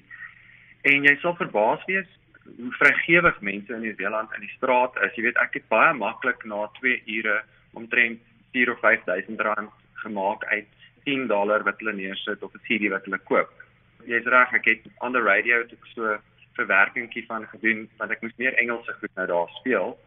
en 0.93 1.09
jy 1.09 1.17
sal 1.21 1.37
verbaas 1.41 1.81
wees 1.89 2.09
hoe 2.45 2.71
vrygewig 2.77 3.41
mense 3.41 3.73
in 3.73 3.81
Nieu-Seeland 3.81 4.33
in 4.37 4.45
die 4.45 4.55
straat 4.55 4.93
is. 5.01 5.17
Jy 5.17 5.29
weet 5.29 5.41
ek 5.41 5.57
het 5.57 5.69
baie 5.73 5.93
maklik 5.97 6.45
na 6.45 6.67
2 6.77 7.01
ure 7.17 7.41
omtrent 7.73 8.19
4 8.51 8.71
of 8.71 8.79
5000 8.79 9.39
rand 9.39 9.71
gemaak 9.93 10.45
uit 10.45 10.67
10 11.03 11.27
dollar 11.27 11.63
wat 11.63 11.79
hulle 11.79 11.93
neersit 11.93 12.43
op 12.43 12.53
'n 12.53 12.65
CD 12.67 12.89
wat 12.89 13.05
hulle 13.05 13.17
koop. 13.17 13.51
Jy's 14.05 14.25
reg, 14.25 14.53
ek 14.53 14.65
het 14.65 14.83
on 14.97 15.11
the 15.11 15.21
radio 15.21 15.57
het 15.57 15.71
ek 15.71 15.85
so 15.93 16.17
verwerkingkie 16.53 17.25
van 17.25 17.47
gedoen 17.47 17.89
want 17.97 18.11
ek 18.11 18.21
moes 18.21 18.37
meer 18.37 18.53
Engelse 18.53 18.93
goed 18.99 19.15
nou 19.15 19.27
daar 19.27 19.49
speel. 19.59 19.97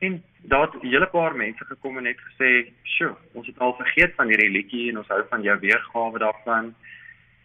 En 0.00 0.22
daar 0.42 0.66
het 0.66 0.82
'n 0.82 0.86
hele 0.86 1.06
paar 1.06 1.36
mense 1.36 1.64
gekom 1.64 1.98
en 1.98 2.04
het 2.04 2.20
gesê, 2.28 2.72
"Sjoe, 2.82 3.16
ons 3.32 3.46
het 3.46 3.58
al 3.58 3.74
vergeet 3.76 4.14
van 4.14 4.28
hierdie 4.28 4.50
liedjie 4.50 4.90
en 4.90 4.98
ons 4.98 5.08
hou 5.08 5.22
van 5.28 5.42
jou 5.42 5.58
weergawe 5.58 6.18
daarvan." 6.18 6.74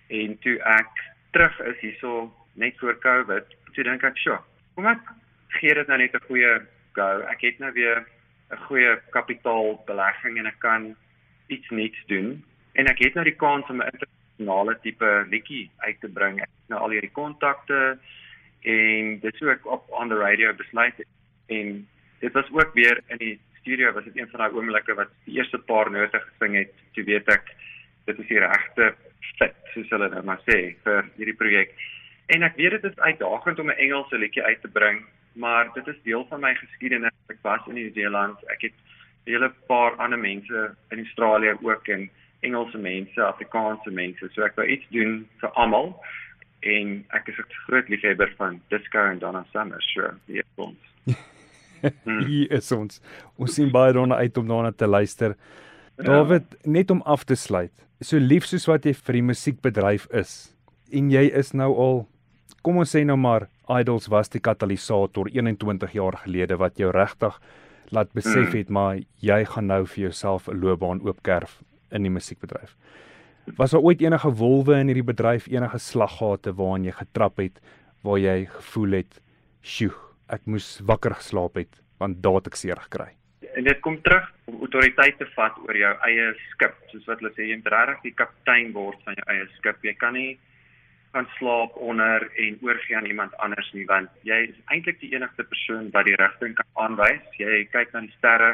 En 0.07 0.39
toe 0.39 0.57
ek 0.59 0.93
terug 1.31 1.59
is 1.59 1.79
hierso 1.79 2.33
net 2.53 2.77
voor 2.77 2.99
Covid, 2.99 3.45
toe 3.73 3.83
dink 3.83 4.03
ek, 4.03 4.17
"Sjoe, 4.17 4.39
kom 4.75 4.85
ek 4.85 4.99
gee 5.47 5.73
dit 5.73 5.87
nou 5.87 5.97
net 5.97 6.13
'n 6.13 6.25
goeie 6.27 6.61
go. 6.93 7.21
Ek 7.29 7.41
het 7.41 7.59
nou 7.59 7.71
weer 7.73 8.05
'n 8.51 8.61
goeie 8.67 8.93
kapitaalbelegging 9.15 10.37
en 10.37 10.45
ek 10.45 10.59
kan 10.59 10.95
iets 11.47 11.69
nuuts 11.69 12.01
doen 12.07 12.43
en 12.73 12.87
ek 12.87 12.99
het 13.03 13.13
nou 13.13 13.25
die 13.25 13.35
kans 13.35 13.69
om 13.69 13.81
'n 13.81 13.91
internasionale 13.93 14.79
tipe 14.81 15.09
liedjie 15.29 15.69
uit 15.77 15.99
te 15.99 16.09
bring. 16.09 16.41
Ek 16.41 16.49
het 16.49 16.69
nou 16.73 16.81
al 16.81 16.95
hierdie 16.95 17.11
kontakte 17.11 17.99
en 18.61 19.19
dit 19.19 19.35
sou 19.35 19.51
ek 19.51 19.65
op 19.65 19.89
on 19.89 20.09
the 20.09 20.17
radio 20.17 20.53
besluit 20.53 21.05
en 21.47 21.87
dit 22.19 22.33
was 22.33 22.51
ook 22.51 22.73
weer 22.73 23.01
in 23.07 23.17
die 23.17 23.39
studio 23.61 23.91
was 23.91 24.03
dit 24.03 24.17
een 24.17 24.29
van 24.29 24.39
daai 24.39 24.55
oomblikke 24.55 24.93
wat 24.93 25.11
die 25.25 25.37
eerste 25.37 25.57
paar 25.57 25.91
note 25.91 26.19
gesing 26.19 26.55
het 26.55 26.73
toe 26.93 27.03
weet 27.03 27.27
ek 27.27 27.55
dit 28.05 28.19
is 28.19 28.27
die 28.27 28.39
regte 28.39 28.95
fit 29.37 29.55
soos 29.73 29.89
hulle 29.89 30.09
nou 30.09 30.23
maar 30.23 30.41
sê 30.47 30.75
vir 30.83 31.05
hierdie 31.15 31.37
projek 31.37 31.71
en 32.27 32.43
ek 32.43 32.55
weet 32.55 32.71
dit 32.71 32.91
is 32.91 32.99
uitdagend 32.99 33.59
om 33.59 33.69
'n 33.69 33.81
Engelse 33.85 34.17
liedjie 34.17 34.43
uit 34.43 34.61
te 34.61 34.67
bring 34.67 35.05
maar 35.33 35.69
dit 35.73 35.87
is 35.87 36.01
deel 36.03 36.25
van 36.29 36.39
my 36.39 36.55
geskiedenis. 36.55 37.08
Ek 37.29 37.41
was 37.41 37.67
in 37.67 37.77
Nieu-Seeland. 37.77 38.37
Ek 38.49 38.61
het 38.61 38.73
'n 39.25 39.31
hele 39.31 39.51
paar 39.67 39.95
ander 39.97 40.19
mense 40.19 40.75
in 40.91 40.99
Australië 41.05 41.57
ook 41.61 41.87
en 41.87 42.09
Engelse 42.41 42.77
mense, 42.77 43.21
Afrikaanse 43.21 43.91
mense. 43.91 44.29
So 44.33 44.43
ek 44.43 44.55
wou 44.55 44.67
iets 44.67 44.85
doen 44.89 45.27
vir 45.41 45.49
almal 45.49 45.95
en 46.61 47.05
ek 47.09 47.27
is 47.27 47.39
'n 47.39 47.51
groot 47.67 47.89
liefhebber 47.89 48.33
van 48.37 48.61
disco 48.69 48.99
en 48.99 49.19
Donna 49.19 49.45
Summer. 49.51 49.81
Sure, 49.81 50.13
hier 50.25 50.43
ons. 50.55 50.77
Hmm. 52.03 52.25
hier 52.25 52.51
is 52.51 52.71
ons. 52.71 52.99
Ons 53.37 53.53
sien 53.55 53.71
baie 53.71 53.93
daarna 53.93 54.15
uit 54.15 54.37
om 54.37 54.47
daarna 54.47 54.71
te 54.71 54.87
luister. 54.87 55.37
Ja. 55.95 56.03
David, 56.03 56.43
net 56.65 56.91
om 56.91 57.01
af 57.01 57.23
te 57.23 57.35
sluit. 57.35 57.71
So 58.01 58.17
lief 58.17 58.43
soos 58.43 58.65
wat 58.67 58.83
jy 58.83 58.93
vir 58.93 59.13
die 59.13 59.23
musiekbedryf 59.23 60.07
is 60.11 60.53
en 60.91 61.09
jy 61.11 61.29
is 61.39 61.53
nou 61.53 61.69
al 61.75 62.07
kom 62.61 62.77
ons 62.77 62.95
sê 62.95 63.03
nou 63.05 63.17
maar 63.17 63.47
Idols 63.69 64.07
was 64.07 64.29
die 64.29 64.41
katalisator 64.41 65.29
21 65.29 65.91
jaar 65.93 66.17
gelede 66.23 66.57
wat 66.57 66.77
jou 66.77 66.91
regtig 66.91 67.39
laat 67.89 68.11
besef 68.13 68.49
hmm. 68.49 68.57
het 68.57 68.69
maar 68.69 68.99
jy 69.21 69.43
gaan 69.45 69.67
nou 69.67 69.85
vir 69.85 70.09
jouself 70.09 70.47
'n 70.47 70.59
loopbaan 70.59 71.01
oopkerf 71.01 71.61
in 71.91 72.05
die 72.05 72.13
musiekbedryf. 72.13 72.75
Was 73.57 73.71
daar 73.71 73.81
ooit 73.81 74.01
enige 74.01 74.29
wolwe 74.37 74.77
in 74.79 74.91
hierdie 74.91 75.05
bedryf, 75.05 75.47
enige 75.47 75.79
slaggate 75.81 76.53
waaraan 76.53 76.85
jy 76.85 76.91
getrap 76.91 77.37
het 77.41 77.61
waar 78.05 78.19
jy 78.19 78.45
gevoel 78.45 78.91
het, 78.91 79.21
"Sjoe, 79.61 79.93
ek 80.29 80.45
moes 80.45 80.79
wakker 80.85 81.15
geslaap 81.15 81.55
het 81.55 81.81
want 81.99 82.25
het 82.25 82.47
ek 82.47 82.55
seer 82.55 82.75
gekry." 82.75 83.15
En 83.55 83.63
dit 83.63 83.79
kom 83.81 84.01
terug 84.01 84.31
om 84.45 84.59
autoriteit 84.59 85.17
te 85.17 85.25
vat 85.35 85.57
oor 85.67 85.75
jou 85.75 85.95
eie 86.05 86.33
skip, 86.51 86.75
soos 86.91 87.05
wat 87.05 87.19
hulle 87.19 87.33
sê 87.33 87.49
jy 87.49 87.55
moet 87.55 87.67
regtig 87.67 88.01
die 88.03 88.13
kaptein 88.13 88.71
word 88.73 88.97
van 89.03 89.15
jou 89.15 89.25
eie 89.27 89.47
skip. 89.57 89.83
Jy 89.83 89.93
kan 89.93 90.13
nie 90.13 90.39
gaan 91.11 91.27
slaap 91.37 91.75
onder 91.75 92.31
en 92.35 92.57
oorgie 92.61 92.97
aan 92.97 93.05
iemand 93.05 93.37
anders 93.37 93.71
nie 93.73 93.85
want 93.85 94.09
jy 94.27 94.37
is 94.49 94.59
eintlik 94.73 94.99
die 95.01 95.13
enigste 95.15 95.43
persoon 95.43 95.89
wat 95.95 96.05
die 96.05 96.17
rigting 96.21 96.53
kan 96.55 96.69
aanwys. 96.85 97.25
Jy 97.37 97.65
kyk 97.73 97.93
na 97.93 98.03
die 98.05 98.15
sterre 98.17 98.51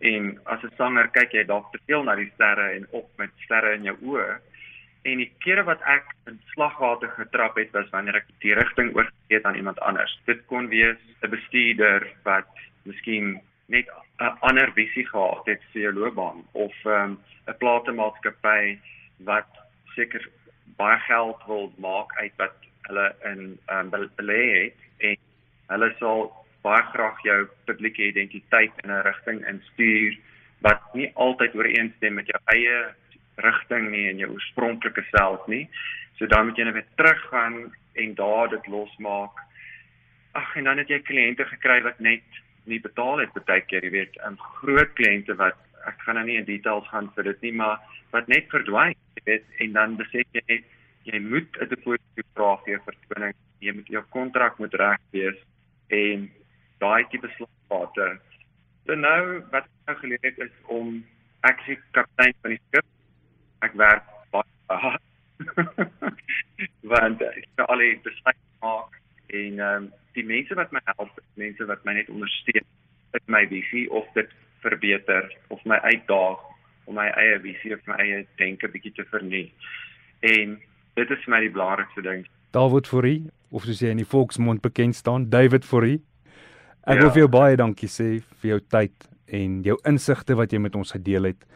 en 0.00 0.32
as 0.44 0.62
'n 0.64 0.72
sanger 0.76 1.08
kyk 1.12 1.32
jy 1.32 1.44
dalk 1.44 1.70
te 1.72 1.80
veel 1.86 2.02
na 2.04 2.14
die 2.16 2.30
sterre 2.34 2.72
en 2.76 2.86
op 2.90 3.08
met 3.18 3.30
sterre 3.44 3.74
in 3.74 3.84
jou 3.84 3.96
oë. 4.02 4.40
En 5.04 5.18
die 5.18 5.32
kere 5.44 5.64
wat 5.64 5.82
ek 5.84 6.14
in 6.26 6.40
slagwater 6.54 7.08
getrap 7.08 7.56
het 7.56 7.72
was 7.72 7.90
wanneer 7.92 8.16
ek 8.16 8.28
die 8.40 8.54
rigting 8.54 8.94
oorgegee 8.96 9.36
het 9.36 9.44
aan 9.44 9.60
iemand 9.60 9.80
anders. 9.80 10.20
Dit 10.24 10.46
kon 10.46 10.68
wees 10.68 10.96
'n 11.22 11.30
bestuurder 11.30 12.08
wat 12.24 12.48
miskien 12.84 13.40
net 13.66 13.88
'n 14.20 14.36
ander 14.40 14.72
visie 14.72 15.06
gehad 15.06 15.46
het 15.46 15.60
vir 15.72 15.82
jou 15.82 15.92
loopbaan 15.92 16.44
of 16.52 16.74
ehm, 16.84 17.12
'n 17.12 17.18
um, 17.48 17.58
platemaatskappy 17.58 18.78
wat 19.18 19.48
seker 19.94 20.28
baie 20.76 20.98
geld 21.08 21.42
wil 21.46 21.72
maak 21.78 22.14
uit 22.20 22.32
wat 22.36 22.56
hulle 22.88 23.06
in 23.24 23.58
um, 23.72 23.90
belê 23.90 24.42
het 24.54 25.08
en 25.10 25.16
hulle 25.72 25.90
sal 25.98 26.32
baie 26.64 26.82
graag 26.92 27.20
jou 27.22 27.38
publieke 27.68 28.02
identiteit 28.02 28.72
in 28.84 28.90
'n 28.90 29.04
rigting 29.08 29.40
instuur 29.46 30.18
wat 30.64 30.94
nie 30.94 31.10
altyd 31.14 31.54
ooreenstem 31.54 32.14
met 32.14 32.26
jou 32.26 32.40
eie 32.44 32.94
rigting 33.36 33.90
nie 33.90 34.08
en 34.08 34.18
jou 34.22 34.30
oorspronklike 34.32 35.04
self 35.10 35.46
nie. 35.46 35.68
So 36.16 36.26
dan 36.26 36.46
moet 36.46 36.56
jy 36.56 36.64
net 36.64 36.86
teruggaan 36.96 37.74
en 37.92 38.14
daar 38.14 38.48
dit 38.48 38.66
losmaak. 38.66 39.42
Ag 40.32 40.56
en 40.56 40.64
dan 40.64 40.78
het 40.78 40.88
jy 40.88 41.00
kliënte 41.02 41.44
gekry 41.44 41.82
wat 41.82 41.98
net 41.98 42.22
nie 42.64 42.80
betaal 42.80 43.18
het 43.18 43.44
baie 43.44 43.60
keer, 43.60 43.84
jy 43.84 43.90
weet, 43.90 44.16
'n 44.16 44.26
um, 44.26 44.38
groot 44.60 44.92
kliënte 44.94 45.34
wat 45.36 45.58
ek 45.90 46.00
gaan 46.04 46.18
nou 46.18 46.26
nie 46.26 46.38
in 46.40 46.48
details 46.48 46.88
gaan 46.88 47.10
vir 47.16 47.30
dit 47.30 47.48
nie, 47.48 47.52
maar 47.60 47.80
wat 48.14 48.28
net 48.28 48.48
verdwyn, 48.52 48.94
jy 49.16 49.24
weet, 49.30 49.46
en 49.64 49.72
dan 49.78 49.96
besef 50.00 50.38
jy 50.38 50.62
jy 51.04 51.18
moet 51.20 51.58
'n 51.60 51.68
deposito 51.68 52.22
vra 52.34 52.56
vir 52.64 52.80
vertoning, 52.84 53.34
jy 53.60 53.72
moet 53.72 53.88
jou 53.88 54.02
kontrak 54.10 54.58
moet 54.58 54.74
reg 54.74 55.00
wees 55.12 55.40
en 55.88 56.30
daai 56.80 57.04
tipe 57.10 57.28
slagpate. 57.36 58.20
So 58.86 58.94
nou 58.94 59.42
wat 59.52 59.64
ek 59.64 59.88
nou 59.88 59.96
geleer 60.00 60.24
het 60.24 60.38
is 60.38 60.54
om 60.68 61.04
ek 61.48 61.60
is 61.68 61.80
kaptein 61.92 62.34
van 62.42 62.54
die 62.54 62.60
skip. 62.68 62.86
Ek 63.64 63.76
werk 63.80 64.04
baie. 64.32 64.96
Want 66.92 67.22
ek 67.22 67.44
moet 67.56 67.68
al 67.68 67.82
die 67.84 68.00
besluite 68.04 68.48
maak 68.64 68.96
en 69.34 69.60
ehm 69.60 69.84
um, 69.84 69.92
die 70.14 70.24
mense 70.24 70.54
wat 70.54 70.70
my 70.70 70.78
help, 70.84 71.10
mense 71.34 71.64
wat 71.66 71.80
my 71.84 71.92
net 71.96 72.10
ondersteun 72.12 72.66
met 73.12 73.24
my 73.26 73.40
visie 73.50 73.90
of 73.90 74.06
dit 74.14 74.30
verbeter 74.64 75.28
of 75.54 75.62
my 75.68 75.78
uitdaag 75.84 76.42
om 76.88 76.98
my 76.98 77.08
eie 77.20 77.38
visie 77.44 77.74
of 77.76 77.84
my 77.88 77.96
eie 78.02 78.24
denke 78.40 78.68
bietjie 78.72 78.92
te 78.96 79.06
vernuig. 79.12 79.52
En 80.24 80.58
dit 80.98 81.14
is 81.16 81.24
vir 81.24 81.34
my 81.34 81.40
die 81.44 81.52
belangrikste 81.54 82.04
ding. 82.04 82.26
David 82.56 82.88
Fourie 82.90 83.22
of 83.54 83.66
soos 83.68 83.80
jy 83.82 83.92
in 83.94 84.02
die 84.02 84.08
volksmond 84.08 84.62
bekend 84.64 84.96
staan, 84.98 85.28
David 85.30 85.66
Fourie. 85.68 86.00
Ek 86.84 86.98
ja. 86.98 87.06
wil 87.06 87.12
vir 87.14 87.24
jou 87.24 87.32
baie 87.32 87.58
dankie 87.60 87.88
sê 87.88 88.08
vir 88.42 88.54
jou 88.54 88.60
tyd 88.76 89.08
en 89.34 89.62
jou 89.64 89.78
insigte 89.88 90.36
wat 90.36 90.52
jy 90.52 90.60
met 90.60 90.76
ons 90.76 90.92
gedeel 90.94 91.30
het 91.32 91.46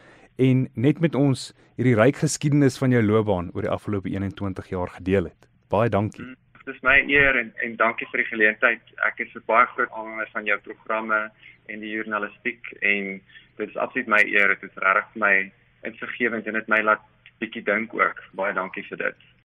en 0.41 0.65
net 0.79 1.01
met 1.03 1.15
ons 1.19 1.49
hierdie 1.77 1.97
ryk 1.99 2.23
geskiedenis 2.23 2.79
van 2.81 2.95
jou 2.95 3.03
loopbaan 3.03 3.51
oor 3.53 3.67
die 3.67 3.71
afgelope 3.71 4.09
21 4.09 4.71
jaar 4.71 4.91
gedeel 4.97 5.29
het. 5.29 5.49
Baie 5.69 5.91
dankie. 5.93 6.25
Mm 6.25 6.48
dis 6.69 6.81
my 6.85 6.97
eer 7.09 7.37
en 7.39 7.53
en 7.65 7.75
dankie 7.79 8.07
vir 8.11 8.23
die 8.23 8.29
geleentheid. 8.31 8.81
Ek 9.07 9.21
is 9.25 9.35
'n 9.35 9.45
baie 9.45 9.65
groot 9.73 9.91
aanhanger 9.91 10.29
van 10.33 10.45
jou 10.45 10.59
programme 10.67 11.19
en 11.67 11.79
die 11.79 11.95
journalistiek 11.97 12.71
en 12.81 13.21
dit 13.57 13.69
is 13.69 13.77
absoluut 13.77 14.07
my 14.07 14.23
eer. 14.25 14.55
Dit 14.55 14.69
is 14.69 14.83
regtig 14.83 15.11
vir 15.13 15.21
my 15.25 15.51
insiggewend 15.89 16.47
en 16.47 16.53
dit 16.53 16.67
my 16.67 16.81
laat 16.81 17.03
bietjie 17.39 17.63
dink 17.63 17.93
ook. 17.93 18.23
Baie 18.33 18.53
dankie 18.53 18.85
vir 18.89 18.97
dit. 18.97 19.29